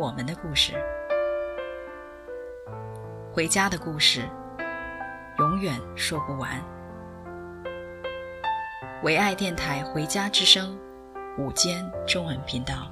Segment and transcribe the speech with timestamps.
[0.00, 0.72] 我们的故事，
[3.34, 4.22] 回家的故事，
[5.38, 6.58] 永远说不完。
[9.02, 10.74] 唯爱电台《回家之声》
[11.44, 12.90] 午间中文频道，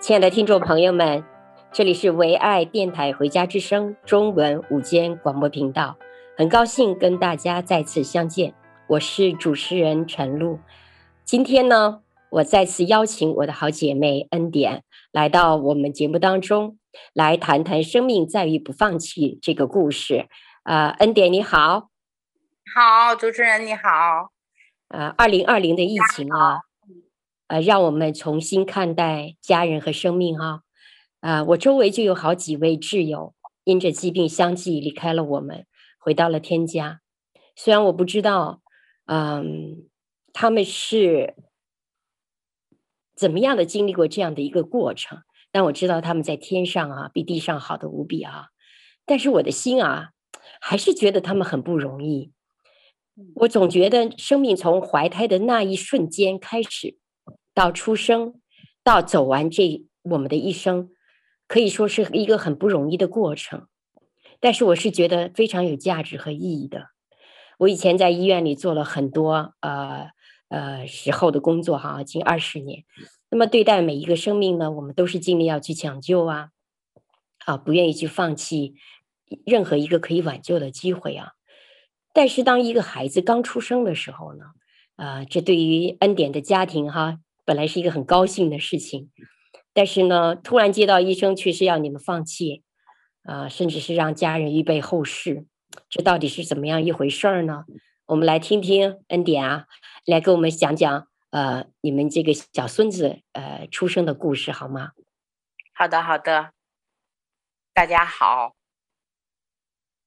[0.00, 1.22] 亲爱的听众朋友们，
[1.70, 5.96] 这里是唯爱电台《回家之声》中文午间广播频道，
[6.36, 8.52] 很高兴跟大家再次相见，
[8.88, 10.58] 我是主持人陈露，
[11.24, 12.00] 今天呢。
[12.34, 14.82] 我再次邀请我的好姐妹恩典
[15.12, 16.80] 来到我们节目当中，
[17.12, 20.26] 来谈谈生命在于不放弃这个故事。
[20.64, 21.90] 呃，恩典你好，
[22.74, 24.32] 好，主持人你好。
[24.88, 26.62] 呃，二零二零的疫情啊，
[27.46, 30.60] 呃，让我们重新看待家人和生命哈、啊。
[31.20, 35.66] 呃，我周围就有好几位挚友因着疾病相继离开了我们，
[36.00, 36.98] 回到了天家。
[37.54, 38.60] 虽然我不知道，
[39.06, 39.88] 嗯，
[40.32, 41.36] 他们是。
[43.16, 45.20] 怎么样的经历过这样的一个过程？
[45.52, 48.48] 但我知道他们在天上啊，比地上好的无比啊。
[49.06, 50.10] 但是我的心啊，
[50.60, 52.32] 还是觉得他们很不容易。
[53.36, 56.98] 我总觉得生命从怀胎的那一瞬间开始，
[57.54, 58.40] 到出生，
[58.82, 60.90] 到走完这我们的一生，
[61.46, 63.68] 可以说是一个很不容易的过程。
[64.40, 66.88] 但是我是觉得非常有价值和意义的。
[67.58, 70.13] 我以前在医院里做了很多呃。
[70.54, 72.84] 呃，时候的工作哈，近二十年。
[73.28, 76.50] 那么对待每一个生命呢，我们都是尽力要去抢救啊，
[77.44, 78.74] 啊，不愿意去放弃
[79.44, 81.32] 任何一个可以挽救的机会啊。
[82.12, 84.44] 但是当一个孩子刚出生的时候呢，
[84.94, 89.10] 啊，这对于恩典的家庭哈，本来是一个很高兴的事情，
[89.72, 92.62] 但是呢，突然接到医生却是要你们放弃，
[93.24, 95.46] 啊，甚至是让家人预备后事，
[95.90, 97.64] 这到底是怎么样一回事儿呢？
[98.14, 99.66] 我们来听听恩典啊。
[100.06, 104.92] 来给我们讲讲，呃，你们这个小孙子呃出生的故事好吗？
[105.74, 106.52] 好的，好的。
[107.72, 108.54] 大家好，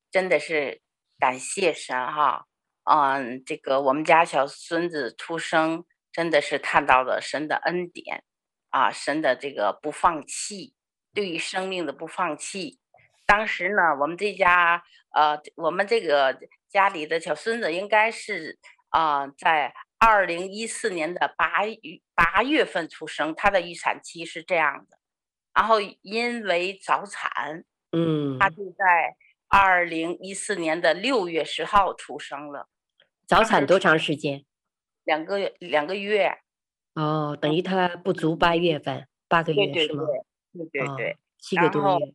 [0.09, 0.81] 真的是
[1.19, 2.45] 感谢神哈，
[2.85, 8.23] 嗯，这个我们家小孙子出生，真的是看到了神的恩典
[8.69, 10.73] 啊，神的这个不放弃，
[11.13, 12.79] 对于生命的不放弃。
[13.25, 14.81] 当时呢，我们这家
[15.13, 16.39] 呃，我们这个
[16.77, 19.73] 家里的小孙子应该是啊、呃，在。
[19.99, 21.75] 二零一四年的八月
[22.13, 24.99] 八月份出生，他的预产期是这样的，
[25.55, 29.15] 然后因为早产，嗯，他就在
[29.47, 32.69] 二零一四年的六月十号出生了。
[33.25, 34.45] 早产多长时间？
[35.03, 36.37] 两个月，两个月。
[36.93, 40.03] 哦，等于他不足八月份，八个月对对对是吗？
[40.53, 42.13] 对对对，哦，七个多月。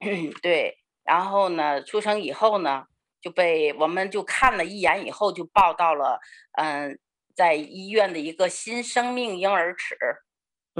[0.00, 0.76] 嗯， 对。
[1.04, 2.86] 然后呢，出生以后呢？
[3.26, 6.20] 就被我们就看了一眼以后，就报到了，
[6.52, 6.96] 嗯，
[7.34, 9.96] 在医院的一个新生命婴儿池，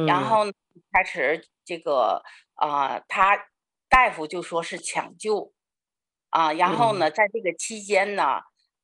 [0.06, 0.44] 然后
[0.92, 2.22] 开始这个
[2.54, 3.48] 啊、呃，他
[3.88, 5.52] 大夫就说是抢救，
[6.30, 8.42] 啊，然后呢，在这个期间呢，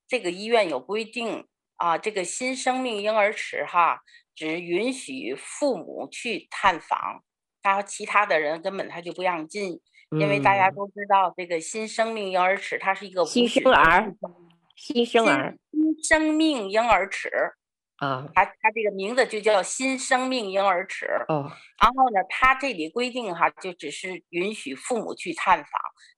[0.08, 1.46] 这个医院有规定
[1.76, 4.00] 啊，这个新生命婴儿池哈，
[4.34, 7.22] 只允许父母去探访，
[7.62, 9.80] 他其他的人根本他就不让进。
[10.20, 14.14] 因为大家都知道，这个新生命婴儿室它是一个新生儿，
[14.76, 17.30] 新生儿，新生命婴儿室
[17.96, 21.06] 啊，它它这个名字就叫新生命婴儿室。
[21.28, 21.50] 哦，
[21.80, 25.70] 然后呢，它这里规定哈，就只是允许父母去探访，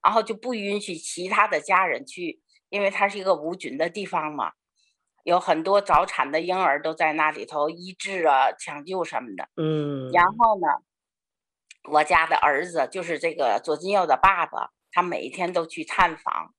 [0.03, 4.51] 然后就不允许其他的家人去，因为它是一个无菌的地方嘛，
[5.23, 9.47] 有很多早产的婴儿都在那里头医治啊、抢救什么的。
[9.55, 10.67] 嗯，然后呢？
[11.87, 16.53] 我家的儿子就是这个左金佑的爸爸，他每天都去探访，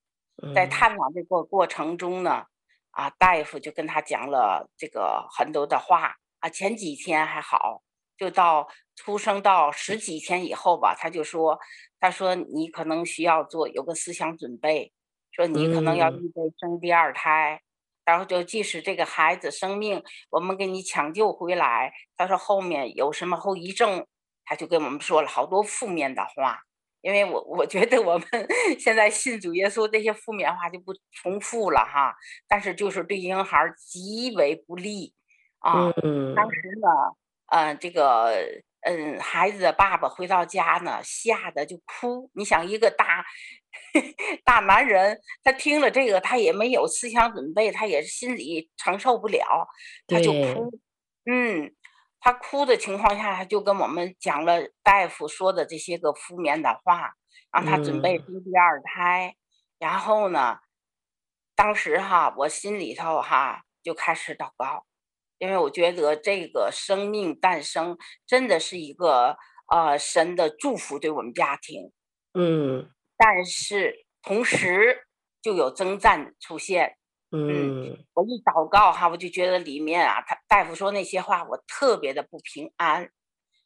[0.54, 2.44] 在探访这个过程中呢，
[2.90, 6.48] 啊，大夫就跟他讲了这个很多的话啊。
[6.48, 7.82] 前几天还好，
[8.16, 11.58] 就到出生到十几天以后吧，他就说，
[11.98, 14.92] 他说你可能需要做有个思想准备，
[15.32, 17.60] 说你可能要预备生第二胎，
[18.04, 24.06] 然后就即使这个孩子生命我们给你抢救回来，他说后面有什么后遗症。
[24.46, 26.60] 他就跟我们说了好多负面的话，
[27.02, 28.26] 因为我我觉得我们
[28.80, 32.16] 现在信主耶稣这些负面话就不重复了哈，
[32.48, 35.12] 但是就是对婴孩极为不利
[35.58, 35.92] 啊。
[36.02, 36.34] 嗯。
[36.34, 36.88] 当时呢，
[37.48, 38.34] 呃，这个，
[38.82, 42.30] 嗯，孩子的爸爸回到家呢，吓得就哭。
[42.34, 43.24] 你想，一个大
[44.44, 49.68] 大男人，他听了这个，他也没有思想准备，他也是心里承受不了，
[50.06, 50.72] 他就哭。
[51.30, 51.72] 嗯。
[52.26, 57.12] 他哭的情况下，他就跟我们讲了大夫说的这些个负面的话，
[57.52, 59.28] 让他准备生第二胎。
[59.28, 59.38] 嗯、
[59.78, 60.58] 然后呢，
[61.54, 64.84] 当时哈，我心里头哈就开始祷告，
[65.38, 67.96] 因为我觉得这个生命诞生
[68.26, 69.36] 真的是一个
[69.70, 71.92] 呃神的祝福，对我们家庭。
[72.34, 75.06] 嗯，但是同时
[75.40, 76.96] 就有征战出现。
[77.30, 83.10] 嗯，我一祷告哈，我就觉得里面啊，他大夫说那些话，我特别的不平安。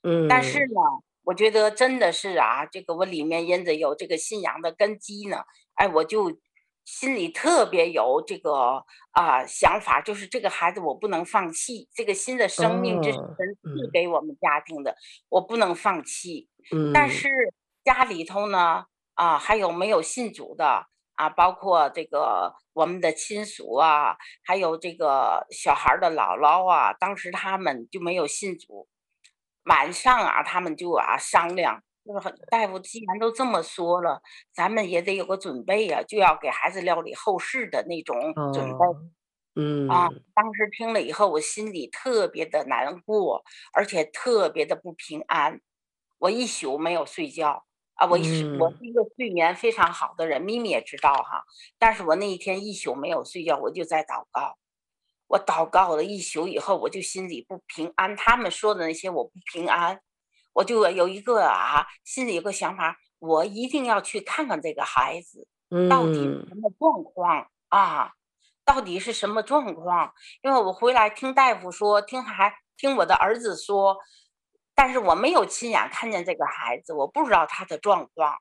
[0.03, 0.81] 嗯，但是呢，
[1.25, 5.45] 我觉得真的是啊，这个我里面因着有这个信仰的根基呢，
[5.75, 6.39] 哎，我就
[6.85, 14.97] 心里特别有这个啊、呃、想法，就是这个孩子我不能放弃，这个新的生命这是神赐给我们家庭的，
[15.29, 16.49] 我不能放弃。
[16.73, 17.29] 嗯，但是
[17.85, 20.87] 家里头呢，啊，还有没有信主的？
[21.21, 28.89] 啊，包括这个我们的亲属啊，还有这个小孩的姥姥啊，当时他们就没有信主。
[29.65, 34.23] 晚上啊，他们就啊商量，就是大夫既然都这么说了，
[34.55, 38.17] 咱们也得有个准备呀，就要给孩子料理后事的那种
[38.55, 38.79] 准备。
[39.57, 43.45] 嗯啊，当时听了以后，我心里特别的难过，
[43.75, 45.61] 而且特别的不平安，
[46.19, 47.67] 我一宿没有睡觉。
[48.01, 51.45] 啊，我是我是一个睡眠非常好的人，咪咪也知道哈。
[51.79, 54.57] 但是我那一天一宿没有睡觉，我就在祷告。
[55.27, 58.17] 我祷告了一宿以后，我就心里不平安。
[58.17, 60.01] 他们说的那些我不平安，
[60.55, 65.47] 我就有一个啊，心里有个想法，我一定要去看看这个孩子
[65.91, 66.15] 到底
[66.49, 68.13] 什么状况啊？
[68.65, 70.15] 到底是什么状况？
[70.43, 73.99] 因为我回来听大夫说，听孩听我的儿子说。
[74.81, 78.39] 但是我没有亲眼看见这个孩子，我不知道他的状况，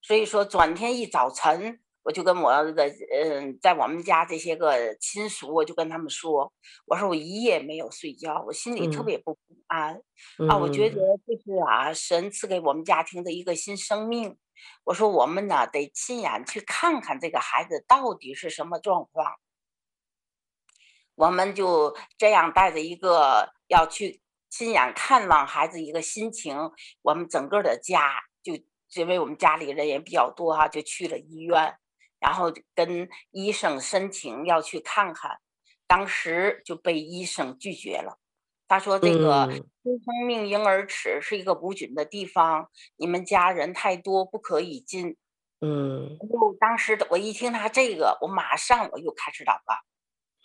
[0.00, 6.50] 所以说转天一早晨，我就跟我的嗯，在我们家这些个亲属，我就跟他们说，
[6.86, 10.00] 我说我一夜没有睡觉，我心里特别不平安、
[10.38, 10.96] 嗯、啊，我觉得
[11.26, 14.38] 这是啊，神赐给我们家庭的一个新生命。
[14.84, 19.34] 我说我们呢得亲眼去看看这个孩子到底是什么状况，
[21.16, 24.22] 我们就这样带着一个要去。
[24.56, 26.56] 亲眼看望孩子一个心情，
[27.02, 28.10] 我们整个的家
[28.42, 28.54] 就
[28.94, 31.76] 因为我们家里人也比较多哈，就去了医院，
[32.18, 35.38] 然后跟医生申请要去看看，
[35.86, 38.18] 当时就被医生拒绝了。
[38.66, 45.18] 他说：“这个新生命婴儿池是一个无菌的地方，你们家人太多，不可以进。”
[45.60, 49.74] 嗯，就当时我一听他这个，我马上我又开始祷告，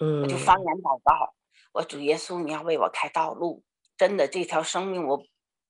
[0.05, 1.33] 嗯，我就方言祷告，
[1.71, 3.63] 我主耶稣，你要为我开道路。
[4.01, 5.23] 真的，这条生命我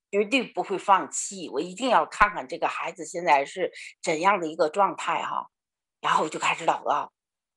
[0.10, 3.70] 绝对不会放弃，我一定要看看这个孩子现在是
[4.02, 5.50] 怎样的一个状态哈。
[6.00, 7.12] 然后我就开始祷告，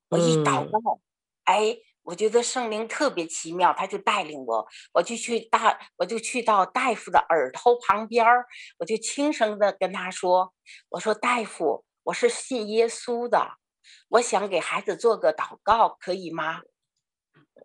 [0.08, 1.00] 我一祷告，
[1.44, 8.44] 哎，我觉得圣灵特别奇妙，他就带领我，我就去大，我就去到大夫的耳朵旁边儿，
[8.80, 10.52] 我就轻声的跟他说
[10.90, 13.58] ：“我说大夫，我是信耶稣的，
[14.08, 16.62] 我想给孩子做个祷告，可以吗？”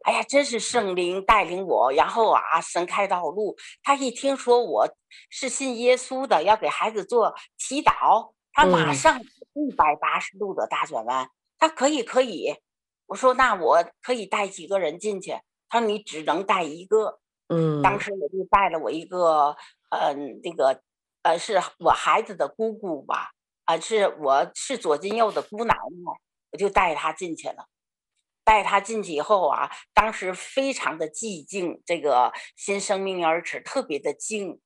[0.04, 3.56] 哎呀，真是圣灵带领我，然后啊，神开道路。
[3.84, 4.88] 他一听说我
[5.30, 11.30] 是信耶稣的，要给孩子做祈祷，他马上一百八十度的大转弯。
[11.58, 12.56] 他可以，可以。
[13.08, 15.38] 我说那我可以带几个人进去？
[15.68, 17.20] 他说你只能带一个。
[17.52, 19.56] 嗯，当时我就带了我一个，
[19.90, 20.84] 嗯、呃，那个，
[21.24, 23.32] 呃，是我孩子的姑姑吧，
[23.66, 26.14] 啊、呃，是我是左金右的姑奶奶，
[26.52, 27.66] 我就带他进去了。
[28.50, 34.60] 带他进去以后啊，当时非常的寂静，这个新生命婴儿池特别的静，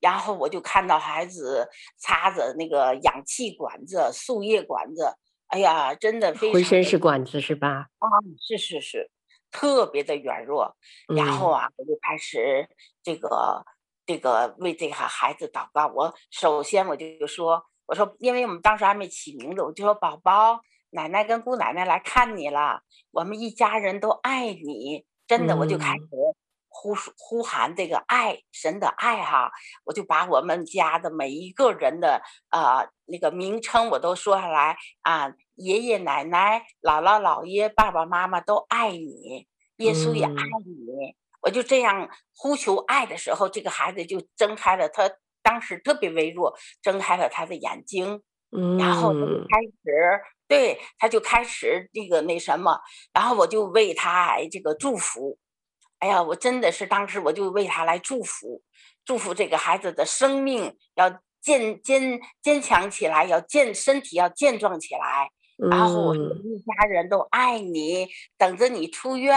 [0.00, 1.68] 然后我就看到孩子
[2.00, 5.12] 插着那个氧气管子、输液管子，
[5.48, 7.88] 哎呀，真的非常的，浑身是管子是吧？
[7.98, 8.08] 啊，
[8.40, 9.10] 是是是，
[9.50, 10.74] 特别的软弱。
[11.14, 12.66] 然后啊，我就开始
[13.02, 13.66] 这个
[14.06, 15.88] 这个为这个孩子祷告。
[15.88, 20.62] 我首先我就说，我说，因为我们当时还没起名字，我就说宝宝。
[20.96, 26.06] 奶奶跟姑奶奶来看你了，我们一家人都爱你，真的，我就开始
[26.70, 29.52] 呼呼喊这个爱，神的爱哈，
[29.84, 45.10] 我就把我们家的每一个人的呃那个名称我都说下来啊，爷爷奶奶、姥姥姥爷、爸爸妈妈都爱你，耶稣也爱你，我就这样呼求爱的时候，这个孩子就睁开了，他
[45.42, 48.22] 当时特别微弱，睁开了他的眼睛，
[48.78, 50.22] 然后就开始。
[50.48, 52.80] 对，他就开始这个那什么，
[53.12, 55.38] 然后我就为他这个祝福，
[55.98, 58.62] 哎呀，我真的是当时我就为他来祝福，
[59.04, 65.30] 祝福这个孩子的生命要健坚坚强起来，要健身体要健壮起来。
[65.70, 69.34] 然后我们一家人都爱你，等着你出院，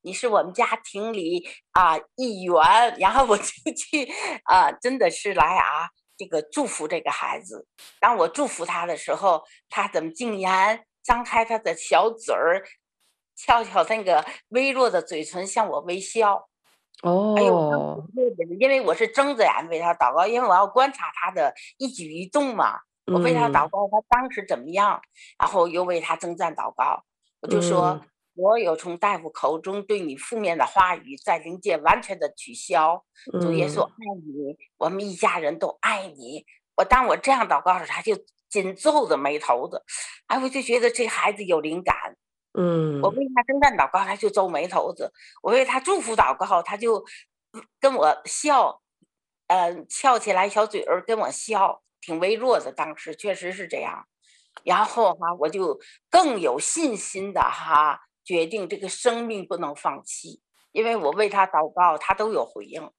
[0.00, 2.54] 你是我们家庭里啊一员。
[2.98, 4.10] 然后我就去
[4.44, 7.66] 啊，真的是来啊，这个祝福这个孩子。
[8.00, 12.62] 当我祝福他的时候，他怎么竟然张开他的小嘴儿？
[13.40, 16.48] 翘翘那个微弱的嘴唇向我微笑，
[17.04, 18.04] 哦，哎呦，
[18.58, 22.80] 因为我是睁着眼为他祷告，因为我要观察他的一举一动嘛。
[23.06, 25.00] 我为他祷告，嗯、他当时怎么样？
[25.38, 27.04] 然后又为他征战祷告。
[27.40, 28.04] 我就说，
[28.38, 33.04] 我有从大夫口中对你负面的话语，在灵界完全的取消。
[33.40, 36.46] 主耶稣爱你，我们一家人都爱你。
[36.76, 38.16] 我当我这样祷告时，他就
[38.48, 39.82] 紧皱着眉头子。
[40.28, 42.16] 哎，我就觉得这孩子有灵感。
[42.56, 45.10] 嗯，我为他征战祷告，他就皱眉头子；
[45.42, 47.04] 我为他祝福祷告，他就
[47.80, 48.80] 跟我笑，
[49.48, 52.72] 嗯、呃，翘起来小嘴儿跟我笑，挺微弱的。
[52.72, 54.06] 当时确实是这样，
[54.62, 60.42] 然后哈，我就更有信心的哈，决定这个生命不能放弃，
[60.72, 62.90] 因为我为他祷告，他都有回应，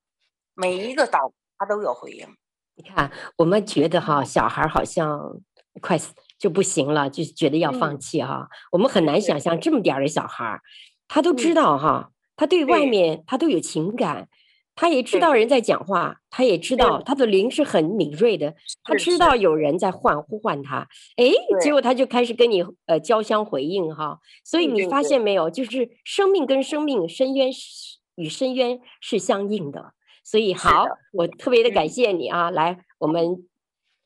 [0.55, 2.27] 每一个祷他都有回应。
[2.73, 5.39] 你看，我们觉得哈，小孩好像
[5.79, 6.15] 快死。
[6.39, 8.47] 就不行了，就觉得要放弃哈。
[8.49, 10.61] 嗯、我们很难想象这么点儿的小孩，
[11.09, 14.29] 他都知道哈，他对外面他都有情感，
[14.79, 21.25] 他也知道人在讲话，他也知道他的灵是很敏锐的，他知道有人在唤呼唤他，哎，
[21.59, 24.19] 结果他就开始跟你呃交相回应哈。
[24.45, 27.51] 所以你发现没有，就是生命跟生命，深渊
[28.15, 29.93] 与深渊是相应的。
[30.23, 33.45] 所以好，我特别的感谢你啊，来，我们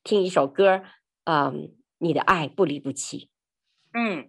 [0.03, 0.81] 听一首歌，
[1.25, 1.75] 嗯。
[1.99, 3.29] 你的爱不离不弃，
[3.93, 4.27] 嗯。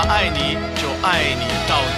[0.00, 1.76] 他爱你就爱你到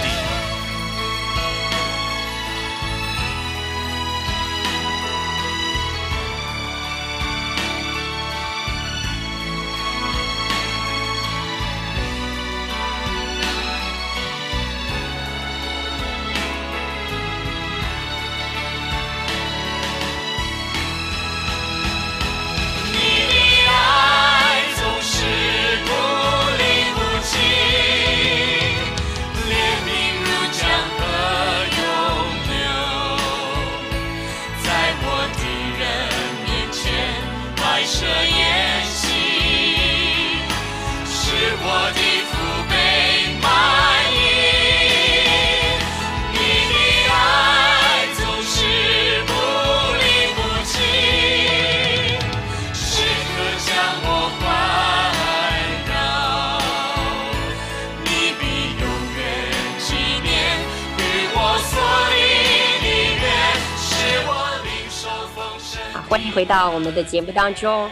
[66.31, 67.89] 回到我们的节目当中，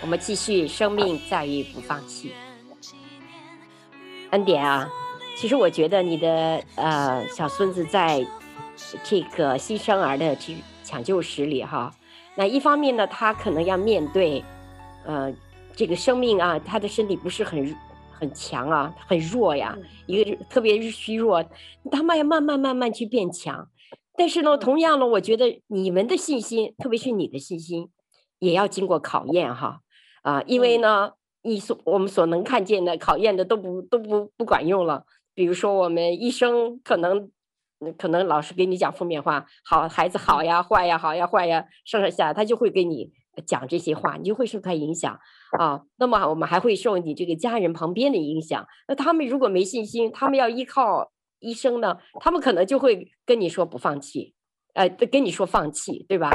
[0.00, 2.32] 我们继续生命在于不放弃。
[4.30, 4.88] 恩典啊，
[5.36, 8.26] 其实我觉得你的呃小孙子在
[9.04, 11.94] 这个新生儿的这抢救室里哈，
[12.34, 14.42] 那一方面呢，他可能要面对
[15.04, 15.30] 呃
[15.76, 17.76] 这个生命啊，他的身体不是很
[18.10, 21.44] 很强啊，很弱呀，一个特别是虚弱，
[21.90, 23.68] 他们要慢慢慢慢去变强。
[24.20, 27.88] 但是呢，同样呢，我觉得你们的信心，特别是你的信心，
[28.38, 29.80] 也要经过考验哈
[30.20, 35.06] 啊，因为呢，你所我们所能看见的考验的都不都不不管用了。
[35.32, 37.30] 比如说，我们医生可能
[37.96, 43.10] 可能老是给你讲负面话，好孩子好呀，坏呀，好呀，坏呀，上上下他就会给你
[43.46, 45.18] 讲这些话，你就会受他影响
[45.58, 45.80] 啊。
[45.96, 48.66] 那么我们还会受你这个家人旁边的影响。
[48.86, 51.10] 那他们如果没信心，他们要依靠。
[51.40, 54.34] 医生呢，他们可能就会跟你说不放弃，
[54.74, 56.30] 呃，跟你说放弃，对吧？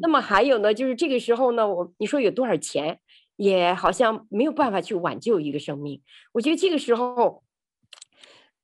[0.00, 3.00] 那么还有呢，就是这个时候呢，我你说有多少钱，
[3.36, 6.02] 也好像没有办法去挽救一个生命。
[6.32, 7.42] 我觉得这个时候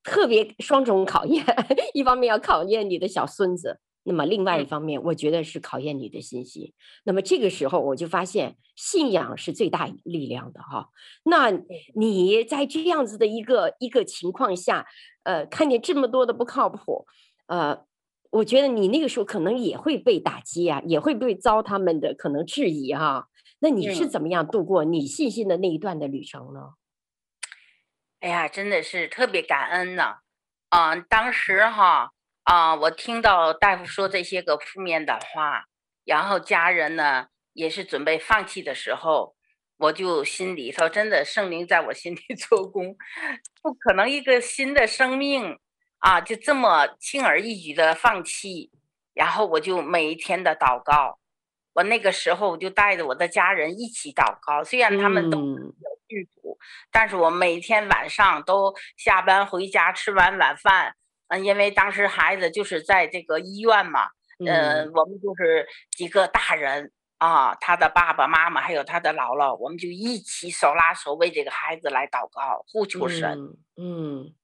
[0.02, 1.44] 特别双重考验，
[1.94, 3.80] 一方面要考验你的小孙子。
[4.08, 6.72] 那么另外一方面，我觉得是考验你的信心。
[7.02, 10.90] 那么这个时候，我就发现信仰是最大力量的哈。
[11.24, 11.50] 那
[11.96, 14.86] 你在这样子的一个一个情况下，
[15.24, 17.04] 呃，看见这么多的不靠谱，
[17.48, 17.84] 呃，
[18.30, 23.26] 我觉得你那个时候可能也会被打击啊，也会被遭他们的可能质疑哈。
[23.58, 26.74] 那你是怎么样度过你信心的那一段的旅程呢？
[28.20, 30.18] 哎呀，真的是特别感恩呢。
[30.68, 32.12] 啊，当时哈。
[32.46, 35.64] 啊、呃，我听到大夫说这些个负面的话，
[36.04, 39.34] 然后家人呢也是准备放弃的时候，
[39.78, 42.96] 我就心里头真的圣灵在我心里 做工，
[43.60, 45.58] 不可能一个新的生命
[45.98, 48.70] 啊就这么轻而易举的放弃，
[49.12, 51.18] 然后我就每一天的祷告，
[51.72, 55.56] 我那个时候我就带着我的家人一起祷告，虽然他们都有
[56.08, 56.56] 信主，
[56.92, 60.94] 但是我每天晚上都下班回家吃完晚饭。
[61.28, 73.38] 嗯，因为当时孩子就是在这个医院嘛，嗯、呃，我们就是几个大人啊，他的爸爸妈妈还有他的姥姥，我们就一起手拉手为这个孩子来祷告，呼求神。
[73.76, 74.34] 嗯，嗯，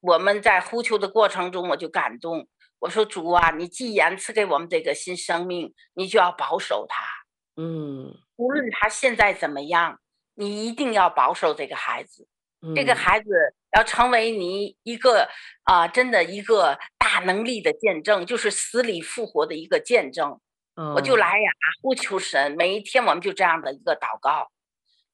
[0.00, 2.46] 我们在呼求的过程中，我就感动，
[2.80, 7.04] 我说主啊，你既然赐给我们这个新生命，你就要保守他。
[7.56, 10.00] 嗯，无论他现在怎么样，
[10.34, 12.28] 你一定要保守这个孩子。
[12.74, 13.26] 这个孩子
[13.76, 15.28] 要成为你一个
[15.64, 20.40] 啊、呃，真的一个大能力的见证，就是死里复活的一个见证。
[20.74, 21.50] 嗯、我就来呀，
[21.82, 24.50] 呼求神，每一天我们就这样的一个祷告，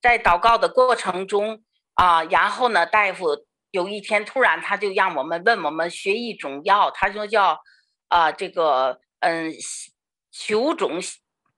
[0.00, 1.62] 在祷告的过程中
[1.94, 7.60] 啊、呃，然后呢，大夫有一天突然他就让我们问我们学一种药，他说叫
[8.08, 9.52] 啊、呃、这个嗯
[10.30, 11.00] 球种。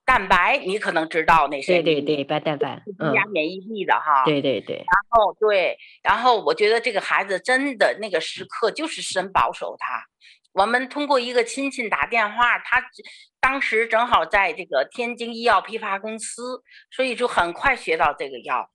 [0.07, 1.81] 蛋白，你可能知道那些。
[1.81, 4.23] 对对对，白蛋白，增加免疫力的哈。
[4.27, 4.77] 对对对。
[4.77, 10.05] 然后对，然后我觉得这个孩子真的那个时刻就是神保守他。
[10.53, 12.85] 我们通过一个亲戚打电话，他
[13.41, 18.71] 当时正好在这个天津医药批发公司，所以就很快学到这个药。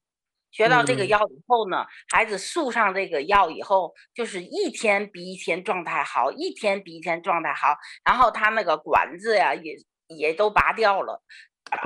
[0.51, 7.77] 学到这个药以后呢，嗯、孩子输上这个药以后，就是一天比一天状态好，一天比一天状态好。
[8.03, 9.75] 然后他那个管子呀也。
[10.09, 11.21] 也都拔掉了，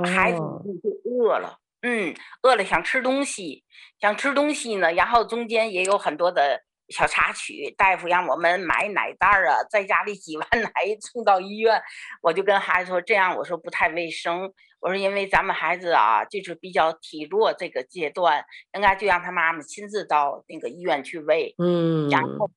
[0.04, 3.64] 孩子就饿了，嗯，饿了想吃东西，
[4.00, 6.64] 想吃东西呢，然后中间也有很多的。
[6.90, 11.82] 小插曲，大夫让我们买奶袋儿啊，在家里挤完奶送到医院，
[12.22, 22.52] 我就跟孩子说这样，我说不太卫生，我说因为咱们孩子啊，就是比较体弱这个阶段，应该就让他妈妈亲自到那个医院去喂，嗯，然后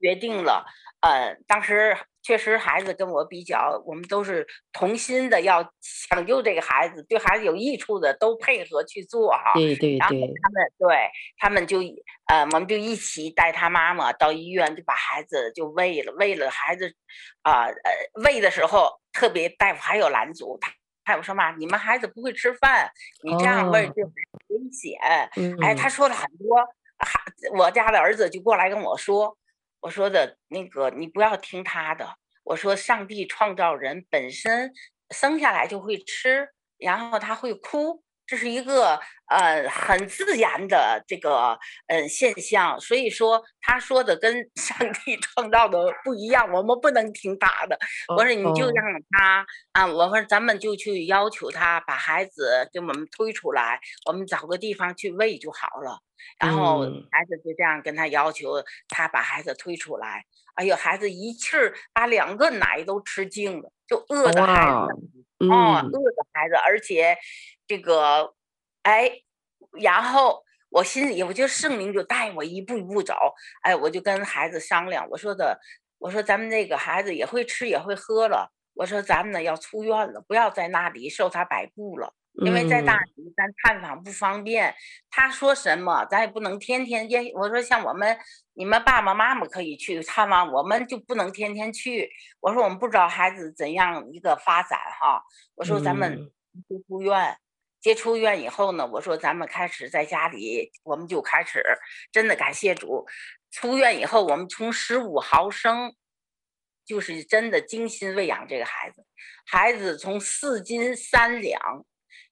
[0.00, 0.64] 决定了，
[1.00, 1.96] 呃，当时。
[2.22, 5.60] 确实，孩子跟我比较，我们都是同心的，要
[6.08, 9.52] 抢救这个孩子，对孩子有益处的都配合去做哈。
[9.54, 9.98] 对对对。
[9.98, 11.80] 然后他们对他们就
[12.28, 16.94] 呃，我们就一起带他妈妈到医院，就把孩子就喂了，喂了孩子，
[17.42, 20.72] 啊呃，呃喂的时候特别大夫还有拦阻他，
[21.04, 22.88] 大夫说嘛，你们孩子不会吃饭，
[23.24, 24.12] 你这样喂就很
[24.48, 24.96] 危险。
[25.58, 26.56] 哦、哎，他说了很多，
[26.98, 27.20] 孩
[27.58, 29.36] 我家的儿子就过来跟我说。
[29.82, 32.16] 我说的那个，你不要听他的。
[32.44, 34.72] 我说，上帝创造人本身
[35.10, 38.02] 生下来就会吃，然后他会哭。
[38.32, 47.78] 这是一个呃很自然的这个呃现象，所以说他说的跟 上帝创造的不一样，我们不能听他的。
[48.16, 55.98] 我说你就让他啊，我说咱们就去要求他把孩子给我们推出来，我们找个地方去喂就好了。
[56.38, 60.24] 然后孩子就这样跟他要求，他把孩子推出来。
[60.54, 67.14] 哎呦，孩子一气儿把两个奶都吃净了，就饿的孩子，哦，饿的孩子，而且。
[67.72, 68.34] 这个，
[68.82, 69.10] 哎，
[69.80, 73.14] 然后我心里，我就圣灵就带我一步一步走，
[73.62, 75.58] 哎，我就跟孩子商量，我说的，
[75.96, 82.12] 我说咱们这个孩子也会吃也会喝了，我说咱们呢要出院了，不要在那里受他摆布了，
[82.44, 84.74] 因为在那里咱探访不方便。
[85.10, 87.24] 他说什么，咱也不能天天见。
[87.34, 88.18] 我说像我们，
[88.52, 92.10] 你们爸爸妈妈可以去探望，我们就不能天天去。
[92.40, 95.22] 我说我们不知道孩子怎样一个发展哈，
[95.54, 96.30] 我说咱们
[96.68, 97.38] 不出院。
[97.82, 101.60] 接出院以后呢，我说咱们开始在家里，我们就开始
[102.12, 103.04] 真的感谢主。
[103.50, 105.92] 出院以后，我们从十五毫升，
[106.86, 109.04] 就是真的精心喂养这个孩子。
[109.44, 111.84] 孩子从四斤三两，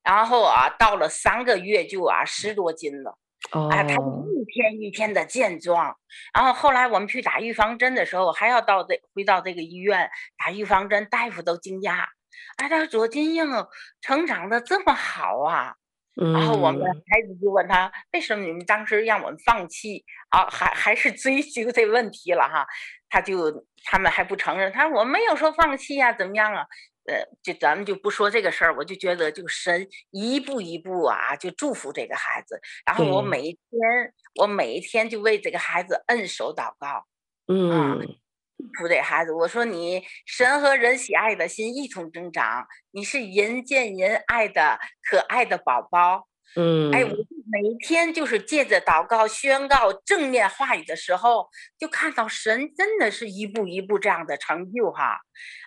[0.04, 3.18] 然后啊，到了三个月就啊十多斤了。
[3.50, 3.68] 哦。
[3.72, 5.98] 哎，他一天一天的健壮。
[6.32, 10.08] 然后后来我们去打预防针的时候，还要到这回到这个医院
[10.38, 12.06] 打预防针，大夫都惊讶。
[12.56, 13.46] 哎，他说左金英
[14.00, 15.74] 成长的这么好啊！
[16.20, 20.46] 嗯、然后我们孩子就问他，为什么你们当时让我们放弃啊？
[20.50, 22.66] 还还是追究这问题了哈？
[23.08, 26.66] 他就他们还不承认，他说我没有说放弃呀、啊，怎么样啊？
[27.06, 32.60] 呃，就咱们就不说这个事儿，我就觉得就神一步一步啊，就祝福这个孩子。
[32.84, 37.06] 然后我每一天，我每一天就为这个孩子摁手祷告。
[37.46, 37.98] 嗯。
[38.00, 38.16] 嗯
[38.78, 44.78] 不对，孩子，我说你神和人喜爱的心一同增长，你是人见人爱的
[45.10, 46.29] 可爱的宝宝。
[46.56, 47.10] 嗯，哎，我
[47.50, 55.18] 每一天就是借着祷告宣告正面话语的时候，就看到神真的是一步一步这样的成就哈，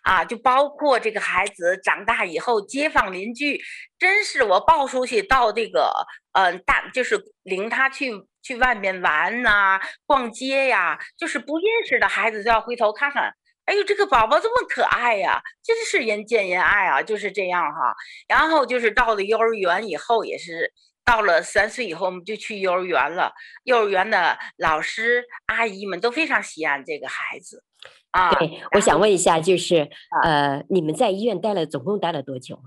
[0.04, 3.62] 啊，就包括这个孩子长大以后，街坊邻居
[3.98, 5.92] 真是我抱出去到这个
[6.34, 8.12] 嗯、呃、大，就是领他去。
[8.46, 13.34] 去外面玩呐、啊，逛街呀，就是不认识的孩子都要回头看看。
[13.66, 17.96] 哎呦，这个宝宝这么可爱呀，真是人见人爱啊，就是这样哈。
[18.28, 20.74] 然后就是到了幼儿园以后，也是
[21.06, 23.34] 到了三岁以后，我们就去幼儿园了。
[23.64, 27.64] 幼儿园的老师阿姨们都非常喜爱这个孩子
[28.12, 28.32] 啊。
[28.32, 29.90] 对，我想问一下，就是
[30.24, 32.62] 呃，你们在医院待了总共待了多久？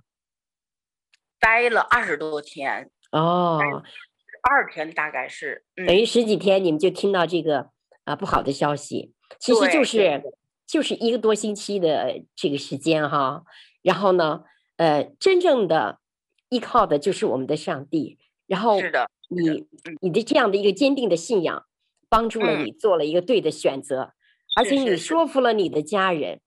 [1.38, 2.90] 待了二十多天。
[3.12, 3.60] 哦。
[4.48, 7.70] 二天大概是，嗯、等于十几天，你们就听到这个
[8.04, 10.22] 啊不好的消息，其实就是
[10.66, 13.44] 就是一个多星期的这个时间哈。
[13.82, 14.42] 然后呢，
[14.76, 16.00] 呃，真正的
[16.48, 18.18] 依靠的就是我们的上帝。
[18.46, 19.66] 然后是的，你
[20.00, 21.64] 你的这样的一个坚定的信仰，
[22.08, 24.12] 帮助了你做了一个对的选择，嗯、
[24.56, 26.40] 而且你说服了你的家人，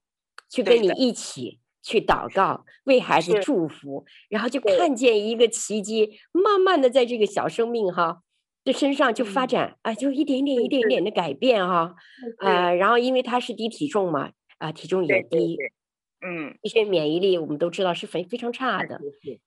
[0.49, 1.60] 去跟你一起。
[1.82, 8.21] 去祷告，为孩子祝福，然后就看见一个奇迹，慢慢的在这个小生命哈
[8.71, 11.95] 的身上就发展，啊，就一点点、一点点的改变哈，
[12.38, 15.58] 啊，然后因为他是低体重嘛，啊，体重也低，
[16.25, 19.01] 嗯，一些免疫力我们都知道是非非常差的，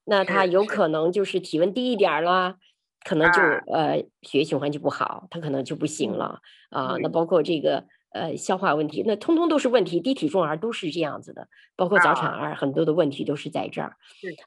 [0.04, 2.56] 那他有可能就是体温低一点啦，
[3.04, 3.40] 可能就
[3.72, 7.86] 呃血液循环就不好，他可能就不行了啊，那包括这个。
[8.14, 9.98] 呃，消化问题，那通通都是问题。
[9.98, 13.96] 低体重儿都是这样子的，包括早产儿，很多的问题都是在这儿。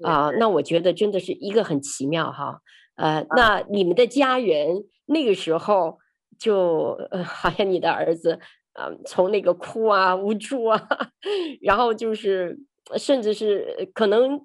[0.04, 2.62] 啊，那我觉得真的是一个很奇妙哈。
[2.96, 6.00] 呃，那你们的家人那个时候
[6.40, 8.40] 就，呃，好像你的儿子，
[8.74, 10.88] 啊、呃，从那个哭啊、无助啊，
[11.62, 12.58] 然后就是
[12.98, 14.42] 甚至是可能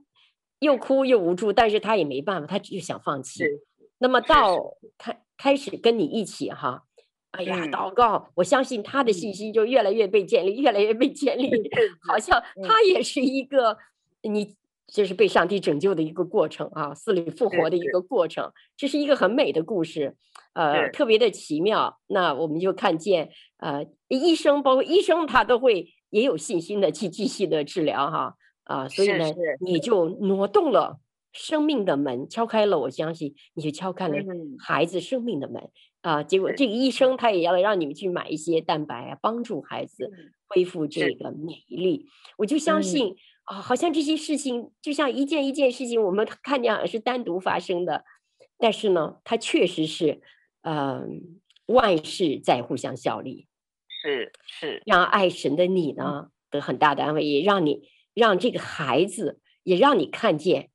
[0.59, 3.45] 又哭又无助，但是他也没办法，他就想放弃。
[3.99, 4.77] 那么到。
[4.99, 6.85] 开开始跟你一起哈，
[7.31, 11.51] 哎呀，祷告，我相信他的信心就越来越被建立，越来越被建立，
[12.07, 13.79] 好像他也是一个
[14.23, 14.57] 你。
[14.93, 20.17] 就是被上帝拯救的一个过程啊，死里复活的一个过程，这是一个很美的故事，
[20.55, 21.99] 呃，特别的奇妙。
[22.09, 30.99] 那我们就看见，呃，医生包括医生他都会也有信心的去继续的治疗哈，啊，所以呢，你就挪动了
[31.33, 34.17] 生命的门，敲开了，我相信你就敲开了
[34.59, 35.71] 孩子生命的门
[36.03, 36.23] 啊。
[36.25, 40.11] 结果这个医生他也要让你们去买一些蛋白啊，帮助孩子
[40.49, 42.07] 恢复这个免疫力。
[42.39, 43.15] 我就相信。
[43.51, 48.05] 啊、哦，好像这些事情就像一件一件事情，我们看见好像是单独发生的，
[48.57, 50.21] 但是呢，它确实是，
[50.63, 51.07] 嗯、呃，
[51.67, 53.49] 万事在互相效力，
[53.89, 60.71] 是是，让爱神的你呢得很大的安慰，也让你让这个孩子也让你看见，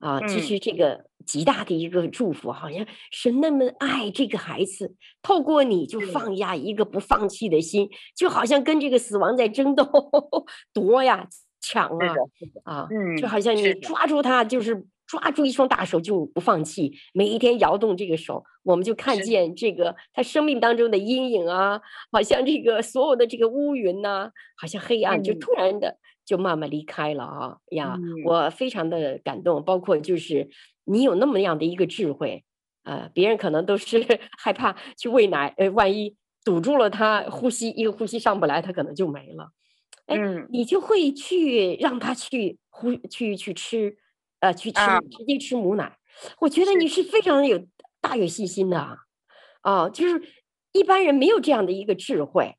[0.00, 9.84] 啊，其实这个极大的一个祝福，好像神那么爱这个孩子，透过你就放下一个不放弃的心，就好像跟这个死亡在争斗
[10.74, 11.28] 夺呀。
[11.60, 12.14] 抢啊
[12.64, 12.88] 啊！
[13.18, 21.80] 就好像你抓住他，就是抓住一双大手就不放弃，每一天摇动这个手，我们就看见这个他生命当中的阴影啊，
[22.12, 27.96] 好像这个所有的这个乌云呐、啊，好像黑暗就突然的就慢慢离开了啊呀！
[28.24, 30.48] 我非常的感动，包括就是
[30.84, 32.44] 你有那么样的一个智慧
[32.84, 34.04] 呃，别人可能都是
[34.38, 39.50] 害怕去喂奶，呃，万一堵住了他呼吸，一个呼吸上不来，他可能就没了。
[40.08, 40.16] 哎，
[40.50, 43.96] 你就会去让他去呼去去吃，
[44.40, 45.96] 呃，去吃直接吃母奶。
[46.40, 47.66] 我觉得你是非常有
[48.00, 48.96] 大有信心的啊，
[49.60, 50.20] 啊，就是
[50.72, 52.56] 一般人没有这样的一个智慧，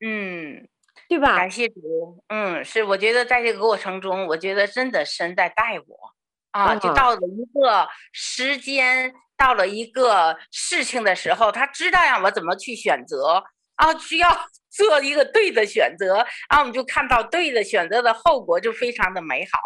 [0.00, 0.68] 嗯，
[1.08, 1.36] 对吧？
[1.36, 6.14] 感谢主，嗯，是，我觉得在这个过程中，我觉得真的神在带我
[6.52, 13.44] 啊，就到了一个时间，到了一个事情的时候，他知道让我怎么去选择
[13.76, 14.28] 啊，需要。
[14.76, 16.16] 做一个对的选择，
[16.50, 19.58] 然后我们就看到对的选择的后果就非常的美好，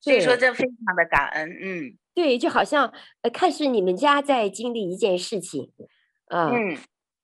[0.00, 5.70] 所以说这非常的感恩，嗯，对，就好像呃，看似你们家在经历一件事情，
[6.28, 6.78] 呃、嗯，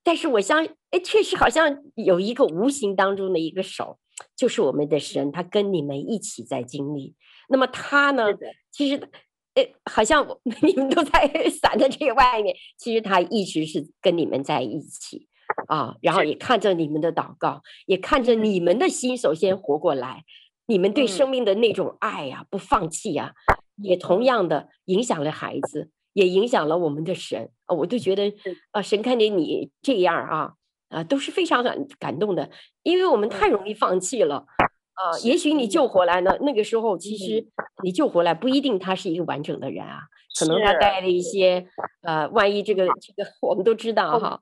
[0.04, 3.98] 但是我相，哎，确实好像有一个无形当中的一个手，
[4.36, 7.14] 就是我们的神，他跟你们一起在经历。
[7.48, 8.26] 那么他呢，
[8.70, 9.08] 其实，
[9.54, 11.26] 哎，好像我 你们都在
[11.58, 15.26] 散在这个外面，其实他一直是跟你们在一起。
[15.68, 20.24] 啊，然后也看着你们的祷告，也看着你们的心，首先活过来，
[20.66, 27.50] 你们对生命的那种爱呀、啊，不放弃呀、啊，也同样的影响了孩子，也影响了我们的神。
[27.66, 28.32] 啊，我都觉得
[28.72, 30.52] 啊，神看见你这样啊，
[30.88, 32.50] 啊，都是非常感感动的，
[32.82, 34.46] 因为我们太容易放弃了。
[34.94, 35.66] 啊，也许你。
[35.66, 37.46] 救回来呢，那个时候其实
[37.82, 40.00] 你救回来不一定他是一个完整的人啊，
[40.38, 41.66] 可能他带了一些
[42.02, 44.40] 呃，万一这个这个我们都知道哈，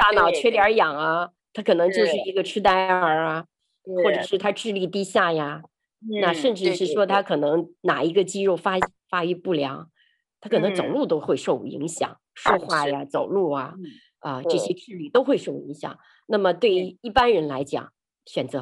[0.00, 3.44] 大脑缺点氧啊，他可能就是一个痴呆儿啊，
[4.04, 4.38] 或者是。
[4.38, 5.62] 他智力低下呀，
[6.22, 9.90] 那甚至是说他可能哪一个肌肉发发育不良，
[10.40, 13.74] 他可能走路都会受影响，说话呀、走路啊
[14.20, 15.98] 啊这些智力都会受影响。
[16.26, 17.92] 那么对于一般人来讲，
[18.24, 18.60] 选择。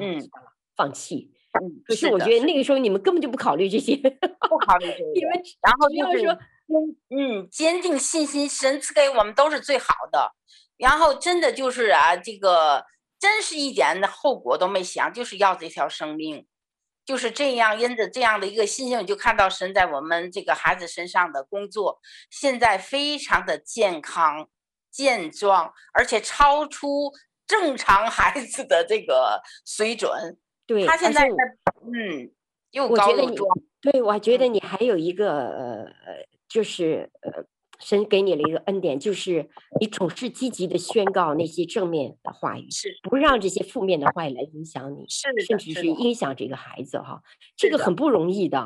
[0.76, 10.32] 放弃，嗯，可是我觉得那个时候你们根本就不考虑这些，不考虑这 些，你们然后就是说，嗯，坚定信心，神赐给我们都是最好的。
[10.76, 12.84] 然后真的就是啊，这个
[13.18, 16.46] 真是一点的后果都没想，就是要这条生命，
[17.04, 17.78] 就是这样。
[17.78, 22.00] 因着这样的一个信心，就看到神在我们这个孩子身上的工作，
[22.30, 24.48] 现在非常的健康
[24.90, 27.12] 健壮，而且超出
[27.46, 30.38] 正常孩子的这个水准。
[30.66, 32.32] 对，他现在嗯，
[32.72, 33.48] 又高又壮。
[33.80, 35.84] 对，我还觉得你还有一个呃，
[36.54, 37.44] 就是呃，
[37.80, 47.20] 神给你了一个恩典，就是你总是积极的宣告那些正面的话语，是不让这些负面的话语来影响你，是甚至是影响这个孩子哈，
[47.56, 48.60] 这个很不容易的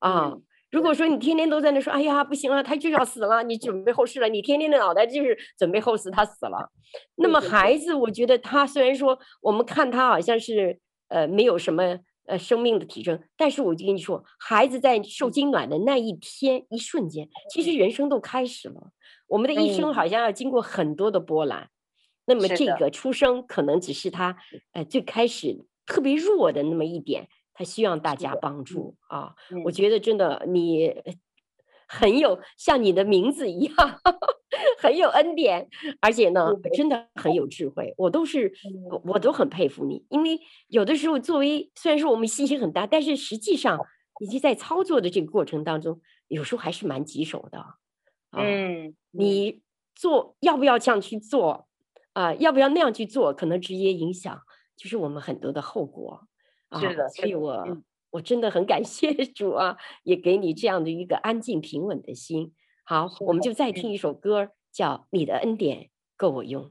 [0.00, 0.26] 啊。
[0.26, 6.70] 嗯、如果说你天天都在那说，哎呀，不行了，他就要死了，你准备后事了，你天天的脑袋就是准备后事，他死了。
[7.16, 10.78] 那么孩子，我觉得他虽然说我们看他好像是。
[11.12, 11.82] 呃，没有什么
[12.30, 18.92] 呃生命的体征，但是我就跟你说，孩子在受精卵的那一天一瞬间，其实人生都开始了。
[19.26, 21.68] 我们的一生好像要经过很多的波澜，
[22.26, 24.36] 那么这个出生可能只是他
[24.72, 29.34] 呃最开始特别弱的那么一点，他希望大家帮助啊。
[29.64, 30.94] 我觉得真的你。
[31.92, 33.74] 很有像你的名字一样，
[34.78, 35.68] 很有恩典，
[36.00, 37.92] 而且呢，真的很有智慧。
[37.96, 38.52] 我都是，
[39.04, 43.80] 我都很佩服你，因为有的时候作为虽然说我们信心很大，但是实际上
[44.20, 47.58] 以及在操作的这个过程当中，有时候还是蛮棘手的。
[47.58, 49.60] 啊、嗯，你
[49.96, 51.66] 做要不要这样去做
[52.12, 52.36] 啊、呃？
[52.36, 53.32] 要不要那样去做？
[53.34, 54.40] 可能直接影响
[54.76, 56.28] 就是我们很多的后果。
[56.78, 62.52] 是的，所以我、嗯、我真的很感 谢主啊，也给你这样的一个安静平稳的心。
[62.84, 66.64] 好，我们就再听一首歌，叫《你的恩典够我用》。